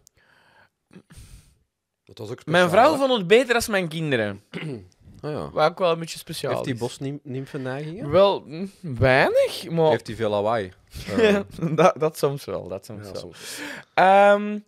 Dat 2.05 2.19
was 2.19 2.31
ook 2.31 2.47
Mijn 2.47 2.71
vrouw 2.71 2.93
hè? 2.93 2.99
vond 2.99 3.13
het 3.13 3.27
beter 3.27 3.53
dan 3.53 3.63
mijn 3.71 3.89
kinderen. 3.89 4.43
Ah, 5.21 5.31
ja. 5.31 5.51
Wat 5.51 5.71
ook 5.71 5.79
wel 5.79 5.93
een 5.93 5.99
beetje 5.99 6.19
speciaal 6.19 6.53
Heeft 6.53 6.65
die 6.65 6.75
is. 6.75 6.81
bosnimfen 6.81 7.63
neigingen? 7.63 8.11
Wel, 8.11 8.41
mm, 8.47 8.71
weinig, 8.81 9.71
maar... 9.71 9.91
Heeft 9.91 10.07
hij 10.07 10.17
veel 10.17 10.31
lawaai? 10.31 10.73
Eh, 11.19 11.41
dat, 11.73 11.95
dat 11.99 12.19
soms 12.19 12.45
wel, 12.45 12.69
dat 12.69 12.85
soms 12.85 13.07
ja, 13.07 13.13
wel. 13.13 13.21
soms. 13.21 13.61
Ehm, 13.95 14.59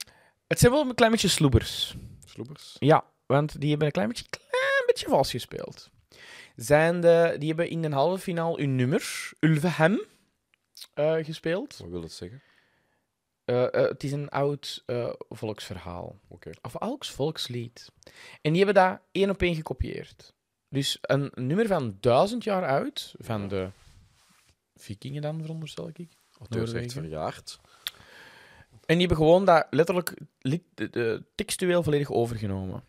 het 0.47 0.59
zijn 0.59 0.73
wel 0.73 0.80
een 0.88 0.94
klein 0.94 1.11
beetje 1.11 1.28
sloebers. 1.28 1.94
Sloebers. 2.25 2.76
Ja, 2.78 3.04
want 3.26 3.61
die 3.61 3.68
hebben 3.68 3.87
een 3.87 3.92
klein 3.92 4.09
beetje, 4.09 4.25
klein 4.30 4.87
beetje 4.87 5.09
vals 5.09 5.30
gespeeld. 5.30 5.90
Zijn 6.56 7.00
de, 7.00 7.37
die 7.38 7.49
hebben 7.49 7.68
in 7.68 7.82
de 7.82 7.90
halve 7.90 8.23
finale 8.23 8.61
hun 8.61 8.76
nummer, 8.76 9.30
Ulvehem, 9.40 10.04
eh, 10.94 11.14
gespeeld. 11.25 11.76
Wat 11.78 11.90
wil 11.90 12.02
het 12.02 12.12
zeggen? 12.12 12.42
Eh, 13.44 13.75
eh, 13.75 13.88
het 13.88 14.04
is 14.04 14.12
een 14.12 14.28
oud 14.28 14.82
eh, 14.87 15.12
volksverhaal. 15.28 16.18
Oké. 16.28 16.50
Of 16.62 16.76
oud 16.76 17.06
volkslied. 17.06 17.88
En 18.40 18.52
die 18.52 18.64
hebben 18.64 18.82
dat 18.82 19.00
één 19.12 19.30
op 19.30 19.42
één 19.42 19.54
gekopieerd. 19.54 20.35
Dus 20.72 20.98
een 21.00 21.30
nummer 21.34 21.66
van 21.66 21.96
duizend 22.00 22.44
jaar 22.44 22.66
oud, 22.66 23.14
van 23.18 23.48
de 23.48 23.68
vikingen 24.74 25.22
dan, 25.22 25.40
veronderstel 25.40 25.88
ik. 25.94 26.08
Of 26.38 26.46
is 26.62 26.72
echt 26.72 26.92
verjaard. 26.92 27.60
En 28.86 28.98
die 28.98 29.06
hebben 29.06 29.16
gewoon 29.16 29.44
dat 29.44 29.66
letterlijk 29.70 30.14
li- 30.38 30.64
de, 30.74 30.90
de- 30.90 31.24
textueel 31.34 31.82
volledig 31.82 32.10
overgenomen. 32.10 32.84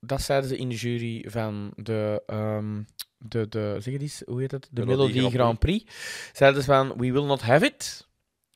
Dat 0.00 0.22
zeiden 0.22 0.48
ze 0.48 0.56
in 0.56 0.68
de 0.68 0.74
jury 0.74 1.30
van 1.30 1.72
de, 1.76 2.22
ehm, 2.26 2.82
de, 3.18 3.48
de 3.48 3.76
zeg 3.80 3.92
het 3.92 4.02
eens, 4.02 4.22
hoe 4.26 4.40
heet 4.40 4.50
het? 4.50 4.68
De 4.70 4.84
Melodie 4.84 4.96
Melodie 4.96 5.20
Grand 5.20 5.34
Grand 5.34 5.58
Prix. 5.58 5.92
Zeiden 6.32 6.62
ze 6.62 6.66
van, 6.66 6.88
we 6.88 7.12
will 7.12 7.24
not 7.24 7.40
have 7.40 7.64
it. 7.64 8.08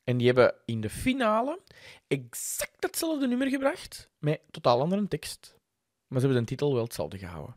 En 0.04 0.16
die 0.16 0.26
hebben 0.26 0.54
in 0.64 0.80
de 0.80 0.90
finale 0.90 1.60
exact 2.06 2.76
hetzelfde 2.84 3.26
nummer 3.26 3.48
gebracht, 3.48 4.10
met 4.18 4.40
totaal 4.50 4.80
andere 4.80 5.08
tekst. 5.08 5.54
Maar 6.08 6.20
ze 6.20 6.26
hebben 6.26 6.44
de 6.44 6.48
titel 6.48 6.74
wel 6.74 6.84
hetzelfde 6.84 7.18
gehouden. 7.18 7.56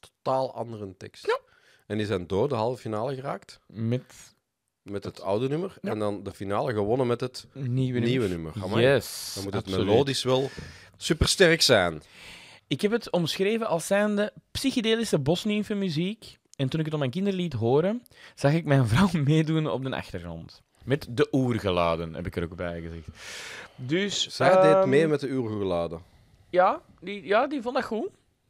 Totaal 0.00 0.54
andere 0.54 0.96
tekst. 0.96 1.40
En 1.86 1.96
die 1.96 2.06
zijn 2.06 2.26
door 2.26 2.48
de 2.48 2.54
halve 2.54 2.80
finale 2.80 3.14
geraakt 3.14 3.60
Met 3.66 4.36
met 4.90 5.04
het 5.04 5.22
oude 5.22 5.48
nummer. 5.48 5.78
Ja. 5.82 5.90
En 5.90 5.98
dan 5.98 6.22
de 6.22 6.32
finale 6.32 6.72
gewonnen 6.72 7.06
met 7.06 7.20
het 7.20 7.46
nieuwe, 7.52 7.98
nieuwe 7.98 8.28
nummer. 8.28 8.80
Yes, 8.80 9.32
Dan 9.34 9.44
moet 9.44 9.54
het 9.54 9.64
absoluut. 9.64 9.86
melodisch 9.86 10.22
wel 10.22 10.50
supersterk 10.96 11.62
zijn. 11.62 12.02
Ik 12.66 12.80
heb 12.80 12.90
het 12.90 13.10
omschreven 13.10 13.66
als 13.66 13.86
zijnde 13.86 14.32
psychedelische 14.50 15.18
bosnimfenmuziek. 15.18 16.38
En 16.56 16.68
toen 16.68 16.78
ik 16.78 16.84
het 16.84 16.94
op 16.94 17.00
mijn 17.00 17.10
kinderen 17.10 17.38
liet 17.38 17.52
horen, 17.52 18.02
zag 18.34 18.52
ik 18.52 18.64
mijn 18.64 18.86
vrouw 18.88 19.08
meedoen 19.24 19.70
op 19.70 19.82
de 19.84 19.96
achtergrond. 19.96 20.62
Met 20.84 21.06
de 21.10 21.28
oergeluiden, 21.32 22.14
heb 22.14 22.26
ik 22.26 22.36
er 22.36 22.42
ook 22.42 22.56
bij 22.56 22.80
gezegd. 22.80 23.08
Dus, 23.76 24.28
Zij 24.28 24.50
deed 24.62 24.74
ehm, 24.74 24.88
mee 24.88 25.06
met 25.06 25.20
de 25.20 25.26
uurgeladen. 25.26 26.02
Ja, 26.50 26.82
die, 27.00 27.24
ja, 27.24 27.46
die 27.46 27.62
vond 27.62 27.74
dat 27.74 27.84
goed. 27.84 28.08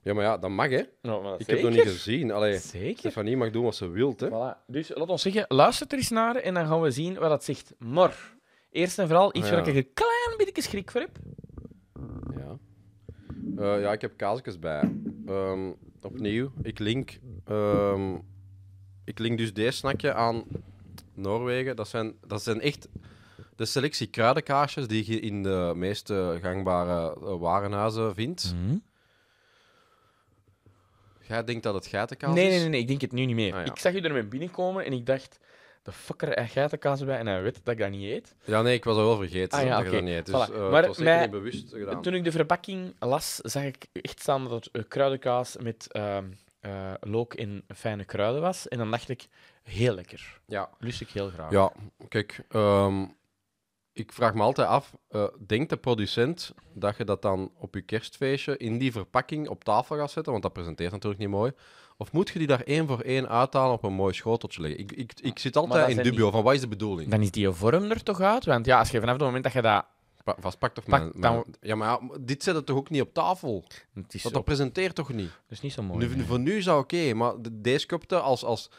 Ja, 0.08 0.14
maar 0.14 0.24
ja, 0.24 0.38
dat 0.38 0.50
mag, 0.50 0.68
hè? 0.70 0.82
Nou, 1.02 1.22
maar 1.22 1.40
Ik 1.40 1.46
heb 1.46 1.56
het 1.56 1.60
nog 1.60 1.70
niet 1.70 1.78
zeker. 1.80 1.92
gezien. 1.92 2.30
Allee, 2.30 2.58
Zeker. 2.58 2.98
Stefanie 2.98 3.36
mag 3.36 3.50
doen 3.50 3.64
wat 3.64 3.74
ze 3.74 3.88
wil, 3.88 4.14
hè? 4.16 4.28
Voilà. 4.28 4.64
Dus 4.66 4.90
laat 4.94 5.08
ons 5.08 5.22
zeggen, 5.22 5.44
luister 5.48 5.86
er 5.90 5.96
eens 5.96 6.08
naar 6.10 6.36
en 6.36 6.54
dan 6.54 6.66
gaan 6.66 6.80
we 6.80 6.90
zien 6.90 7.14
wat 7.18 7.28
dat 7.28 7.44
zegt. 7.44 7.74
Maar, 7.78 8.36
eerst 8.70 8.98
en 8.98 9.06
vooral 9.06 9.36
iets 9.36 9.48
Ja. 9.48 9.54
waar 9.54 9.68
ik 9.68 9.74
een 9.74 9.92
klein 9.94 10.36
beetje 10.36 10.62
schrik 10.62 10.90
voor 10.90 11.00
heb. 11.00 11.18
Ja. 12.36 12.58
Eh, 13.56 13.80
ja, 13.80 13.92
ik 13.92 14.00
heb 14.00 14.16
kaasjes 14.16 14.58
bij. 14.58 14.92
Ehm, 15.26 15.70
opnieuw, 16.02 16.52
ik 16.62 16.78
link, 16.78 17.18
ehm, 17.44 18.14
ik 19.04 19.18
link 19.18 19.38
dus 19.38 19.52
deze 19.54 19.76
snakje 19.76 20.12
aan 20.14 20.44
Noorwegen. 21.14 21.76
Dat 21.76 21.88
zijn, 21.88 22.14
dat 22.26 22.42
zijn 22.42 22.60
echt 22.60 22.88
de 23.56 23.64
selectie 23.64 24.06
kruidenkaasjes 24.06 24.86
die 24.86 25.10
je 25.12 25.20
in 25.20 25.42
de 25.42 25.72
meeste 25.76 26.38
gangbare 26.42 27.14
eh, 27.20 27.38
warenhuizen 27.38 28.14
vindt. 28.14 28.54
Jij 31.28 31.44
denkt 31.44 31.62
dat 31.62 31.74
het 31.74 31.86
geitenkaas 31.86 32.34
Nee, 32.34 32.44
is? 32.46 32.50
nee, 32.50 32.60
nee, 32.60 32.68
nee, 32.68 32.80
ik 32.80 32.88
denk 32.88 33.00
het 33.00 33.12
nu 33.12 33.24
niet 33.24 33.34
meer. 33.36 33.54
Ah, 33.54 33.64
ja. 33.66 33.72
Ik 33.72 33.78
zag 33.78 33.92
u 33.94 34.00
ermee 34.00 34.22
binnenkomen 34.24 34.84
en 34.84 34.92
ik 34.92 35.06
dacht, 35.06 35.38
de 35.82 35.92
fucker, 35.92 36.28
hij 36.32 36.46
geitenkaas 36.48 37.04
bij 37.04 37.18
en 37.18 37.26
hij 37.26 37.42
weet 37.42 37.60
dat 37.64 37.74
ik 37.74 37.80
dat 37.80 37.90
niet 37.90 38.10
eet. 38.10 38.34
Ja, 38.44 38.62
nee, 38.62 38.74
ik 38.74 38.84
was 38.84 38.96
dat 38.96 39.04
wel 39.04 39.16
vergeten. 39.16 39.58
Ah, 39.58 39.64
ja, 39.64 39.76
dat 39.76 39.86
oké. 39.86 39.90
dat 39.94 40.02
niet 40.02 40.14
eet. 40.14 40.26
Dus 40.26 40.48
Voilà. 40.48 40.52
eh, 40.54 40.70
Maar 40.70 40.78
het 40.82 40.86
was 40.86 40.98
mij- 40.98 41.20
niet 41.20 41.30
bewust 41.30 41.72
gedaan. 41.72 42.02
Toen 42.02 42.14
ik 42.14 42.24
de 42.24 42.32
verpakking 42.32 42.94
las, 42.98 43.34
zag 43.36 43.62
ik 43.62 43.86
echt 43.92 44.20
staan 44.20 44.42
dat 44.48 44.52
het 44.64 44.68
eh, 44.72 44.82
kruidenkaas 44.88 45.56
met 45.60 45.86
ehm, 45.92 46.24
eh, 46.60 46.92
look 47.00 47.34
en 47.34 47.64
fijne 47.74 48.04
kruiden 48.04 48.40
was. 48.42 48.68
En 48.68 48.78
dan 48.78 48.90
dacht 48.90 49.08
ik, 49.08 49.26
heel 49.62 49.94
lekker. 49.94 50.40
Ja. 50.46 50.70
Lust 50.78 51.00
ik 51.00 51.08
heel 51.10 51.28
graag. 51.30 51.50
Ja, 51.50 51.72
kijk, 52.08 52.40
ehm, 52.48 53.04
ik 53.98 54.12
vraag 54.12 54.34
me 54.34 54.42
altijd 54.42 54.68
af, 54.68 54.96
eh, 55.08 55.24
denkt 55.46 55.70
de 55.70 55.76
producent 55.76 56.54
dat 56.74 56.96
je 56.96 57.04
dat 57.04 57.22
dan 57.22 57.50
op 57.58 57.74
je 57.74 57.80
kerstfeestje 57.80 58.56
in 58.56 58.78
die 58.78 58.92
verpakking 58.92 59.48
op 59.48 59.64
tafel 59.64 59.96
gaat 59.96 60.10
zetten? 60.10 60.32
Want 60.32 60.44
dat 60.44 60.52
presenteert 60.52 60.92
natuurlijk 60.92 61.20
niet 61.20 61.30
mooi. 61.30 61.52
Of 61.96 62.12
moet 62.12 62.28
je 62.28 62.38
die 62.38 62.48
daar 62.48 62.60
één 62.62 62.86
voor 62.86 63.00
één 63.00 63.28
uithalen 63.28 63.72
op 63.72 63.82
een 63.82 63.92
mooi 63.92 64.14
schoteltje 64.14 64.60
leggen? 64.60 64.80
Ik, 64.80 64.92
ik, 64.92 65.12
ik 65.22 65.38
zit 65.38 65.56
altijd 65.56 65.88
in 65.88 65.96
dubio 66.02 66.22
die- 66.24 66.30
van 66.32 66.42
wat 66.42 66.54
is 66.54 66.60
de 66.60 66.68
bedoeling? 66.68 67.10
Dan 67.10 67.20
is 67.20 67.30
die 67.30 67.50
vorm 67.50 67.90
er 67.90 68.02
toch 68.02 68.20
uit? 68.20 68.44
Want 68.44 68.66
ja, 68.66 68.78
als 68.78 68.90
je 68.90 68.98
vanaf 69.00 69.14
het 69.14 69.24
moment 69.24 69.44
dat 69.44 69.52
je 69.52 69.62
dat... 69.62 69.84
Pa- 70.24 70.36
Vastpakt 70.40 70.78
of 70.78 70.84
Pak 70.84 70.98
mijn, 71.00 71.12
dan- 71.20 71.44
Ja, 71.60 71.74
maar 71.74 71.88
ja, 71.88 72.00
dit 72.20 72.42
zet 72.42 72.54
het 72.54 72.66
toch 72.66 72.76
ook 72.76 72.90
niet 72.90 73.02
op 73.02 73.14
tafel? 73.14 73.64
Het 73.94 74.14
is, 74.14 74.22
Dat, 74.22 74.44
presenteert 74.44 74.94
toch 74.94 75.12
niet? 75.12 75.28
dat 75.30 75.36
is 75.48 75.60
niet 75.60 75.72
zo 75.72 75.82
mooi. 75.82 76.06
Nu, 76.06 76.16
nee. 76.16 76.26
voor 76.26 76.38
nu 76.38 76.56
is 76.56 76.64
dat 76.64 76.78
oké, 76.78 77.14
maar 77.14 77.32
de- 77.42 77.60
deze 77.60 77.86
kopte 77.86 78.20
als, 78.20 78.44
als 78.44 78.70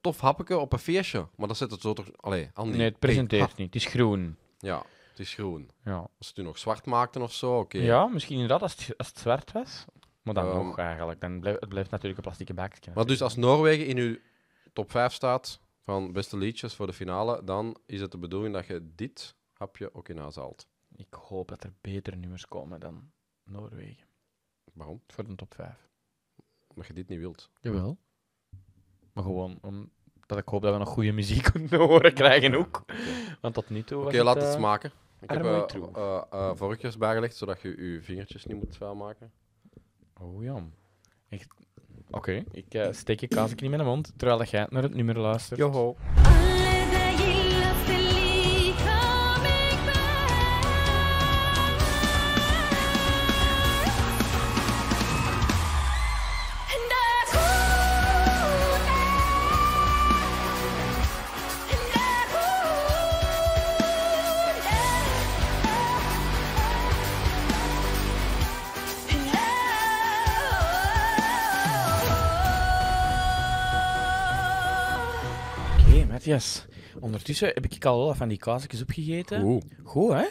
tof 0.00 0.20
happeke 0.20 0.58
op 0.58 0.72
een 0.72 0.78
feestje. 0.78 1.26
Maar 1.36 1.48
dat 1.48 1.56
zet 1.56 1.70
het 1.70 1.80
zo 1.80 1.92
toch... 1.92 2.06
Allee, 2.16 2.50
Andy. 2.54 2.76
Nee, 2.76 2.88
het 2.88 2.98
presenteert 2.98 3.56
niet. 3.56 3.66
Het 3.74 3.82
is 3.84 3.86
groen. 3.90 4.36
Ja, 4.58 4.82
het 5.10 5.18
is 5.18 5.34
groen. 5.34 5.70
Ja, 5.84 5.96
Als 5.96 6.10
ze 6.18 6.26
het 6.28 6.36
nu 6.36 6.42
nog 6.42 6.58
zwart 6.58 6.86
maakten 6.86 7.22
of 7.22 7.32
zo, 7.32 7.58
oké. 7.58 7.78
ja 7.78 8.06
misschien 8.06 8.34
inderdaad 8.34 8.62
als 8.62 8.76
het, 8.86 8.98
als 8.98 9.08
het 9.08 9.18
zwart 9.18 9.52
was. 9.52 9.84
Maar 10.22 10.34
dan 10.34 10.66
nog 10.66 10.78
eigenlijk. 10.78 11.20
Dan 11.20 11.40
blijft, 11.40 11.60
het 11.60 11.68
blijft 11.68 11.90
natuurlijk 11.90 12.18
een 12.18 12.24
plastieke 12.24 12.54
bakje. 12.54 12.90
Maar 12.94 13.06
dus 13.06 13.22
als 13.22 13.36
Noorwegen 13.36 13.86
in 13.86 13.96
uw 13.96 14.16
top 14.72 14.90
5 14.90 15.12
staat 15.12 15.60
van 15.82 16.12
beste 16.12 16.36
liedjes 16.36 16.74
voor 16.74 16.86
de 16.86 16.92
finale, 16.92 17.44
dan 17.44 17.76
is 17.86 18.00
het 18.00 18.10
de 18.12 18.18
bedoeling 18.18 18.54
dat 18.54 18.66
je 18.66 18.92
dit 18.94 19.34
hapje 19.52 19.94
ook 19.94 20.08
in 20.08 20.18
huis 20.18 20.34
haalt. 20.36 20.68
Ik 20.96 21.14
hoop 21.14 21.48
dat 21.48 21.64
er 21.64 21.72
betere 21.80 22.16
nummers 22.16 22.46
komen 22.46 22.80
dan 22.80 23.10
Noorwegen. 23.44 24.06
Waarom? 24.72 25.02
Voor 25.06 25.26
de 25.26 25.34
top 25.34 25.54
5. 25.54 25.88
Omdat 26.68 26.86
je 26.86 26.92
dit 26.92 27.08
niet 27.08 27.18
wilt. 27.18 27.50
Jawel. 27.60 27.98
Maar 29.12 29.24
gewoon 29.24 29.58
omdat 30.28 30.46
ik 30.46 30.48
hoop 30.52 30.62
dat 30.62 30.72
we 30.72 30.78
nog 30.78 30.88
goede 30.88 31.12
muziek 31.12 31.42
kunnen 31.52 31.78
horen 31.78 32.14
krijgen 32.14 32.54
ook. 32.54 32.84
Want 33.40 33.54
tot 33.54 33.70
nu 33.70 33.82
toe 33.82 34.04
Oké, 34.04 34.22
laat 34.22 34.34
het, 34.34 34.44
het 34.44 34.52
eh, 34.52 34.58
smaken. 34.58 34.92
Ik 35.20 35.30
heb 35.30 35.44
eh, 35.44 36.22
eh, 36.30 36.50
vorkjes 36.54 36.98
bijgelegd, 36.98 37.36
zodat 37.36 37.60
je 37.60 37.68
je 37.92 38.02
vingertjes 38.02 38.44
niet 38.46 38.56
moet 38.56 38.76
vuil 38.76 38.94
maken. 38.94 39.32
Oh 40.20 40.42
ja. 40.42 40.62
Echt- 41.28 41.48
Oké, 42.10 42.44
ik 42.50 42.88
steek 42.90 43.20
je 43.20 43.28
kaasje 43.28 43.56
in 43.56 43.70
mijn 43.70 43.84
mond, 43.84 44.12
terwijl 44.16 44.38
dat 44.38 44.50
jij 44.50 44.66
naar 44.70 44.82
het 44.82 44.94
nummer 44.94 45.18
luistert. 45.18 45.58
Joho. 45.60 45.96
Matthias. 76.28 76.66
Ondertussen 77.00 77.48
heb 77.54 77.64
ik 77.64 77.84
al 77.84 78.04
wel 78.04 78.14
van 78.14 78.28
die 78.28 78.38
kaasjes 78.38 78.82
opgegeten. 78.82 79.42
Oeh. 79.42 79.62
Goed, 79.84 80.12
hè? 80.12 80.26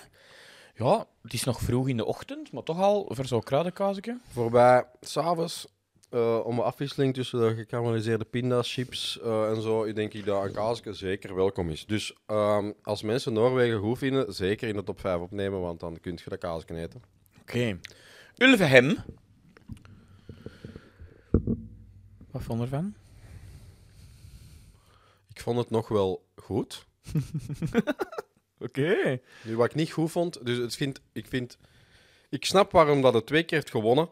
Ja, 0.75 1.07
het 1.21 1.33
is 1.33 1.43
nog 1.43 1.59
vroeg 1.59 1.87
in 1.87 1.97
de 1.97 2.05
ochtend, 2.05 2.51
maar 2.51 2.63
toch 2.63 2.79
al 2.79 3.05
voor 3.09 3.25
zo'n 3.25 3.43
kruidenkaasje. 3.43 4.17
Voorbij, 4.31 4.85
s'avonds, 5.01 5.67
eh, 6.09 6.39
om 6.43 6.57
een 6.57 6.63
afwisseling 6.63 7.13
tussen 7.13 7.39
de 7.39 7.55
gekarameliseerde 7.55 8.25
pinda's, 8.25 8.73
chips 8.73 9.19
eh, 9.21 9.49
en 9.49 9.61
zo, 9.61 9.83
ik 9.83 9.95
denk 9.95 10.13
ik 10.13 10.25
dat 10.25 10.43
een 10.43 10.51
kaasje 10.51 10.93
zeker 10.93 11.35
welkom 11.35 11.69
is. 11.69 11.85
Dus 11.85 12.15
ehm, 12.25 12.71
als 12.81 13.01
mensen 13.01 13.33
Noorwegen 13.33 13.79
goed 13.79 13.97
vinden, 13.97 14.33
zeker 14.33 14.67
in 14.67 14.75
de 14.75 14.83
top 14.83 14.99
5 14.99 15.19
opnemen, 15.19 15.61
want 15.61 15.79
dan 15.79 15.99
kun 15.99 16.19
je 16.23 16.29
dat 16.29 16.39
kaasje 16.39 16.75
eten. 16.75 17.01
Oké. 17.41 17.79
Ulvehem. 18.37 18.97
Wat 22.31 22.43
vond 22.43 22.59
je 22.59 22.65
ervan? 22.65 22.95
Ik 25.37 25.43
vond 25.43 25.57
het 25.57 25.69
nog 25.69 25.87
wel 25.87 26.27
goed. 26.35 26.85
Oké. 28.65 29.21
Nu, 29.43 29.55
wat 29.55 29.65
ik 29.65 29.75
niet 29.75 29.91
goed 29.91 30.11
vond, 30.11 30.45
dus 30.45 30.57
het 30.57 30.75
vind, 30.75 31.01
ik 31.11 31.27
vind... 31.27 31.57
Ik 32.29 32.45
snap 32.45 32.71
waarom 32.71 33.01
dat 33.01 33.13
het 33.13 33.25
twee 33.25 33.43
keer 33.43 33.57
heeft 33.57 33.71
gewonnen 33.71 34.09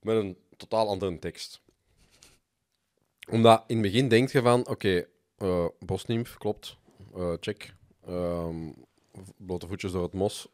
met 0.00 0.16
een 0.16 0.38
totaal 0.56 0.88
andere 0.88 1.18
tekst. 1.18 1.62
Omdat 3.30 3.64
in 3.66 3.76
het 3.76 3.84
begin 3.84 4.08
denk 4.08 4.30
je 4.30 4.42
van, 4.42 4.66
oké, 4.66 5.06
eh 5.36 5.66
bosnimf, 5.78 6.36
klopt, 6.38 6.76
eh, 7.14 7.34
check. 7.40 7.74
Ehm, 8.06 8.70
blote 9.36 9.66
voetjes 9.66 9.92
door 9.92 10.02
het 10.02 10.12
mos. 10.12 10.48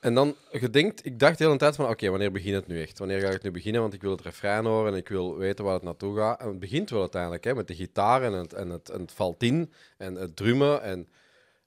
En 0.00 0.14
dan, 0.14 0.36
je 0.50 0.70
denkt, 0.70 1.06
ik 1.06 1.18
dacht 1.18 1.38
de 1.38 1.44
hele 1.44 1.56
tijd 1.56 1.76
van, 1.76 1.88
oké, 1.88 2.10
wanneer 2.10 2.32
begint 2.32 2.54
het 2.54 2.66
nu 2.66 2.82
echt? 2.82 2.98
Wanneer 2.98 3.20
ga 3.20 3.26
ik 3.26 3.32
het 3.32 3.42
nu 3.42 3.50
beginnen? 3.50 3.80
Want 3.80 3.94
ik 3.94 4.02
wil 4.02 4.10
het 4.10 4.20
refrein 4.20 4.64
horen 4.64 4.92
en 4.92 4.98
ik 4.98 5.08
wil 5.08 5.36
weten 5.36 5.64
waar 5.64 5.74
het 5.74 5.82
naartoe 5.82 6.16
gaat. 6.16 6.40
En 6.40 6.48
het 6.48 6.58
begint 6.58 6.90
wel 6.90 7.00
uiteindelijk, 7.00 7.44
hè, 7.44 7.54
met 7.54 7.68
de 7.68 7.74
gitaar 7.74 8.22
en 8.22 8.32
het, 8.32 8.52
en 8.52 8.70
het, 8.70 8.90
en 8.90 9.00
het 9.00 9.12
valt 9.12 9.42
in 9.42 9.72
en 9.96 10.14
het 10.14 10.36
drummen. 10.36 10.82
En, 10.82 11.08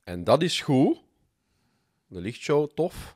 en 0.04 0.24
dat 0.24 0.42
is 0.42 0.62
goed. 0.62 1.02
De 2.08 2.20
lichtshow, 2.20 2.70
tof. 2.74 3.16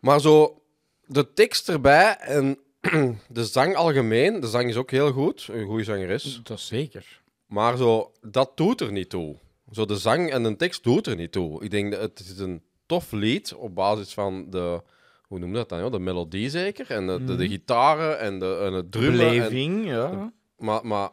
Maar 0.00 0.20
zo, 0.20 0.62
de 1.06 1.32
tekst 1.32 1.68
erbij 1.68 2.16
en 2.16 2.58
de 3.28 3.44
zang 3.44 3.76
algemeen, 3.76 4.40
de 4.40 4.48
zang 4.48 4.68
is 4.68 4.76
ook 4.76 4.90
heel 4.90 5.12
goed, 5.12 5.48
een 5.50 5.66
goede 5.66 5.84
zangeres. 5.84 6.40
Dat 6.42 6.60
zeker. 6.60 7.22
Maar 7.46 7.76
zo, 7.76 8.12
dat 8.20 8.56
doet 8.56 8.80
er 8.80 8.92
niet 8.92 9.10
toe. 9.10 9.36
Zo, 9.72 9.84
de 9.84 9.96
zang 9.96 10.30
en 10.30 10.42
de 10.42 10.56
tekst 10.56 10.82
doet 10.82 11.06
er 11.06 11.16
niet 11.16 11.32
toe. 11.32 11.64
Ik 11.64 11.70
denk 11.70 11.92
dat 11.92 12.00
het 12.00 12.20
is 12.20 12.38
een 12.38 12.62
tof 12.88 13.12
lied 13.12 13.54
op 13.54 13.74
basis 13.74 14.14
van 14.14 14.50
de, 14.50 14.82
hoe 15.26 15.38
noem 15.38 15.48
je 15.50 15.54
dat 15.56 15.68
dan? 15.68 15.78
joh? 15.80 15.92
De 15.92 15.98
melodie 15.98 16.50
zeker, 16.50 16.90
en 16.90 17.06
de, 17.06 17.24
de, 17.24 17.36
de 17.36 17.48
gitaren 17.48 18.18
en, 18.18 18.38
de, 18.38 18.60
en 18.64 18.72
het 18.72 18.92
drummen. 18.92 19.50
en- 19.50 19.84
ja. 19.84 20.32
maar, 20.58 20.86
maar, 20.86 21.10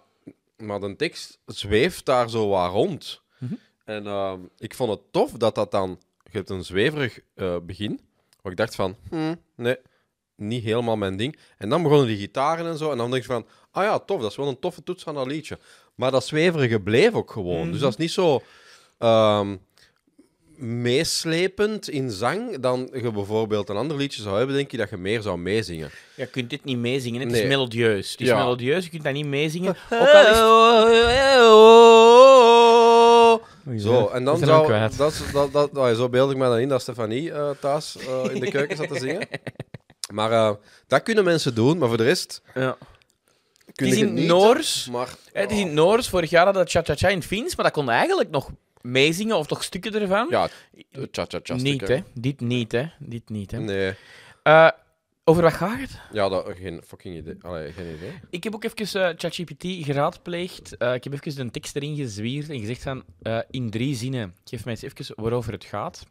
maar 0.58 0.80
de 0.80 0.96
tekst 0.96 1.40
zweeft 1.46 2.06
daar 2.06 2.30
zo 2.30 2.48
wat 2.48 2.72
rond. 2.72 3.22
Mhm. 3.38 3.54
En 3.86 4.08
ehm, 4.08 4.40
ik 4.58 4.74
vond 4.74 4.90
het 4.90 5.00
tof 5.12 5.32
dat 5.32 5.56
dat 5.56 5.72
dan... 5.72 6.00
Je 6.32 6.38
hebt 6.38 6.50
een 6.50 6.64
zweverig 6.64 7.20
eh, 7.34 7.56
begin, 7.64 8.00
waar 8.42 8.52
ik 8.52 8.58
dacht 8.58 8.76
van... 8.76 8.96
hmm, 9.10 9.42
nee, 9.56 9.78
niet 10.36 10.64
helemaal 10.64 10.96
mijn 10.98 11.18
ding. 11.18 11.38
En 11.58 11.70
dan 11.70 11.84
begonnen 11.84 12.08
die 12.08 12.18
gitaren 12.18 12.66
en 12.66 12.78
zo. 12.78 12.92
En 12.92 12.98
dan 12.98 13.12
denk 13.12 13.22
je 13.24 13.30
van... 13.30 13.46
Ah 13.72 13.84
ja, 13.84 14.00
tof, 14.00 14.22
dat 14.22 14.32
is 14.32 14.38
wel 14.38 14.48
een 14.48 14.60
toffe 14.60 14.84
toets 14.84 15.04
van 15.04 15.14
dat 15.16 15.28
liedje. 15.28 15.60
Maar 15.96 16.12
dat 16.12 16.26
zweverige 16.26 16.80
bleef 16.80 17.14
ook 17.14 17.32
gewoon. 17.32 17.62
Mhm. 17.62 17.72
Dus 17.72 17.80
dat 17.80 17.90
is 17.90 17.98
niet 17.98 18.12
zo... 18.12 18.42
ehm, 18.98 19.56
meeslepend 20.58 21.90
in 21.90 22.12
zang 22.12 22.60
dan 22.60 22.90
je 22.94 23.12
bijvoorbeeld 23.12 23.70
een 23.70 23.76
ander 23.78 23.98
liedje 23.98 24.22
zou 24.22 24.38
hebben, 24.38 24.56
denk 24.56 24.72
je 24.72 24.78
dat 24.78 24.90
je 24.90 24.98
meer 24.98 25.22
zou 25.22 25.38
meezingen. 25.38 25.90
Je 26.16 26.26
kunt 26.26 26.50
dit 26.50 26.64
niet 26.64 26.78
meezingen, 26.78 27.20
het 27.22 27.30
Nee. 27.30 27.42
is 27.42 27.48
melodieus. 27.48 28.12
Het 28.12 28.22
is 28.22 28.28
Ja. 28.28 28.38
melodieus, 28.38 28.84
je 28.84 28.90
kunt 28.90 29.04
dat 29.04 29.14
niet 29.14 29.26
meezingen. 29.26 29.76
Ook 29.90 30.08
al 30.08 30.22
is 33.74 33.84
Zo, 33.84 34.08
en 34.08 34.24
dan 34.24 34.38
zou... 34.38 34.66
kwijt. 34.66 34.98
Dat, 34.98 35.12
is- 35.12 35.32
dat, 35.32 35.52
dat, 35.54 35.70
oh, 35.78 35.94
zo 35.96 36.10
beeld 36.10 36.32
ik 36.32 36.38
me 36.38 36.44
dan 36.44 36.60
in 36.60 36.70
dat 36.70 36.82
Stefanie 36.82 37.32
eh, 37.32 37.50
thuis 37.60 37.96
eh, 37.98 38.34
in 38.34 38.40
de 38.40 38.50
keuken 38.52 38.78
zat 38.78 38.88
te 38.88 39.00
zingen. 39.00 39.28
Maar 40.14 40.32
eh, 40.32 40.52
dat 40.88 41.04
kunnen 41.04 41.24
mensen 41.24 41.56
doen, 41.56 41.78
maar 41.78 41.88
voor 41.88 41.98
de 41.98 42.04
rest 42.04 42.42
Ja. 42.54 42.78
Het 43.66 43.82
is 43.82 43.96
in 43.98 44.16
het. 44.18 44.26
Noors. 44.26 44.88
Maar, 44.92 45.10
Het 45.34 45.52
is 45.52 45.58
in 45.58 45.66
het 45.66 45.76
Noors. 45.76 46.10
Vorig 46.10 46.30
jaar 46.30 46.46
hadden 46.46 46.64
we 46.64 46.70
Cha-Cha-Cha 46.70 47.08
in 47.08 47.18
het 47.18 47.26
Fins, 47.26 47.56
maar 47.56 47.66
dat 47.66 47.74
kon 47.74 47.90
eigenlijk 47.90 48.30
nog 48.30 48.50
meezingen 48.86 49.38
of 49.38 49.48
toch 49.48 49.64
stukken 49.64 50.02
ervan. 50.02 50.28
Ja, 50.30 50.50
de 50.92 51.08
cha-cha-cha 51.12 51.56
niet, 51.56 51.88
hè. 51.88 52.04
Dit 52.14 52.40
niet, 52.40 52.72
hè. 52.72 52.86
Dit 53.00 53.30
niet, 53.30 53.52
hè. 53.52 53.60
Nee. 53.60 53.94
Eh, 54.44 54.70
over 55.28 55.44
wat 55.44 55.54
gaat 55.54 55.80
het? 55.80 56.00
Ja, 56.12 56.30
dat, 56.30 56.48
geen 56.58 56.82
fucking 56.88 57.16
idee. 57.16 57.36
Allee, 57.42 57.72
geen 57.72 57.96
idee. 57.96 58.12
Ik 58.30 58.44
heb 58.44 58.56
ook 58.56 58.64
even 58.64 59.08
eh, 59.08 59.14
ChatGPT 59.18 59.66
geraadpleegd. 59.86 60.78
Eh, 60.78 60.94
ik 60.94 61.04
heb 61.04 61.14
even 61.14 61.42
een 61.42 61.52
tekst 61.52 61.76
erin 61.76 61.96
gezwierd 61.96 62.50
en 62.50 62.60
gezegd 62.60 62.82
van 62.82 63.04
eh, 63.22 63.40
in 63.50 63.70
drie 63.70 63.96
zinnen. 63.96 64.36
Geef 64.44 64.66
mij 64.66 64.74
eens 64.74 64.94
even 64.94 65.24
waarover 65.24 65.52
het 65.52 65.64
gaat. 65.64 66.06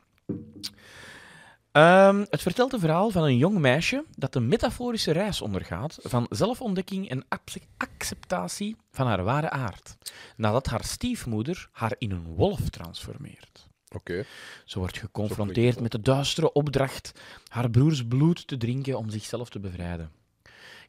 Ehm, 1.74 2.24
het 2.30 2.42
vertelt 2.42 2.72
een 2.72 2.80
verhaal 2.80 3.10
van 3.10 3.22
een 3.24 3.36
jong 3.36 3.58
meisje 3.58 4.04
dat 4.16 4.34
een 4.34 4.48
metaforische 4.48 5.12
reis 5.12 5.40
ondergaat 5.40 5.98
van 6.02 6.26
zelfontdekking 6.30 7.08
en 7.08 7.24
acce- 7.28 7.60
acceptatie 7.76 8.76
van 8.90 9.06
haar 9.06 9.24
ware 9.24 9.50
aard, 9.50 9.96
nadat 10.36 10.66
haar 10.66 10.84
stiefmoeder 10.84 11.68
haar 11.72 11.94
in 11.98 12.10
een 12.10 12.24
wolf 12.24 12.60
transformeert. 12.70 13.66
Oké. 13.94 14.24
Ze 14.64 14.78
wordt 14.78 14.98
geconfronteerd 14.98 15.80
met 15.80 15.92
de 15.92 16.00
duistere 16.00 16.52
opdracht 16.52 17.12
haar 17.48 17.70
broers 17.70 18.06
bloed 18.06 18.46
te 18.46 18.56
drinken 18.56 18.98
om 18.98 19.10
zichzelf 19.10 19.48
te 19.48 19.60
bevrijden. 19.60 20.10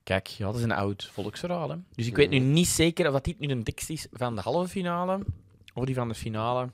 Kijk, 0.04 0.28
ja, 0.28 0.46
dat 0.46 0.56
is 0.56 0.64
een 0.64 0.72
oud 0.72 1.10
volksverhaal. 1.12 1.70
Hè? 1.70 1.76
Dus 1.96 2.08
ik 2.08 2.16
weet 2.16 2.30
nu 2.30 2.40
niet 2.40 2.68
zeker 2.68 3.08
of 3.08 3.14
dat 3.14 3.24
dit 3.24 3.40
nu 3.40 3.48
een 3.48 3.64
tekst 3.64 3.90
is 3.90 4.08
van 4.12 4.36
de 4.36 4.42
halve 4.42 4.68
finale 4.70 5.20
of 5.74 5.86
die 5.86 5.96
van 5.96 6.08
de 6.08 6.16
finale. 6.16 6.70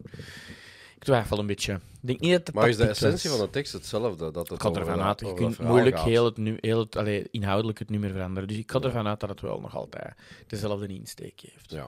Ik 1.02 1.08
twijfel 1.08 1.40
een 1.40 1.48
beetje. 1.48 1.74
Ik 1.74 2.08
denk 2.08 2.20
niet 2.20 2.32
dat 2.32 2.48
het 2.48 2.56
Maar 2.56 2.70
is 2.70 2.78
de 2.78 2.88
essentie 2.88 3.30
van 3.30 3.40
de 3.40 3.50
tekst 3.50 3.74
hetzelfde? 3.74 4.32
Dat 4.32 4.50
het 4.50 4.52
Ik 4.52 4.62
ga 4.62 4.80
ervan 4.80 5.02
uit. 5.02 5.20
Je 5.20 5.34
kunt 5.34 5.60
moeilijk 5.60 5.96
gaat? 5.96 6.06
heel 6.06 6.26
het, 6.26 6.38
nu, 6.38 6.58
heel 6.60 6.80
het 6.80 6.96
allee, 6.96 7.28
inhoudelijk 7.32 7.80
het 7.80 7.90
nummer 7.90 8.10
veranderen. 8.12 8.48
Dus 8.48 8.58
ik 8.58 8.72
ga 8.72 8.80
ervan 8.80 9.08
uit 9.08 9.20
dat 9.20 9.30
het 9.30 9.42
wel 9.42 9.60
nog 9.60 9.76
altijd 9.76 10.16
dezelfde 10.48 10.88
insteek 10.88 11.40
heeft. 11.40 11.72
Ja. 11.72 11.88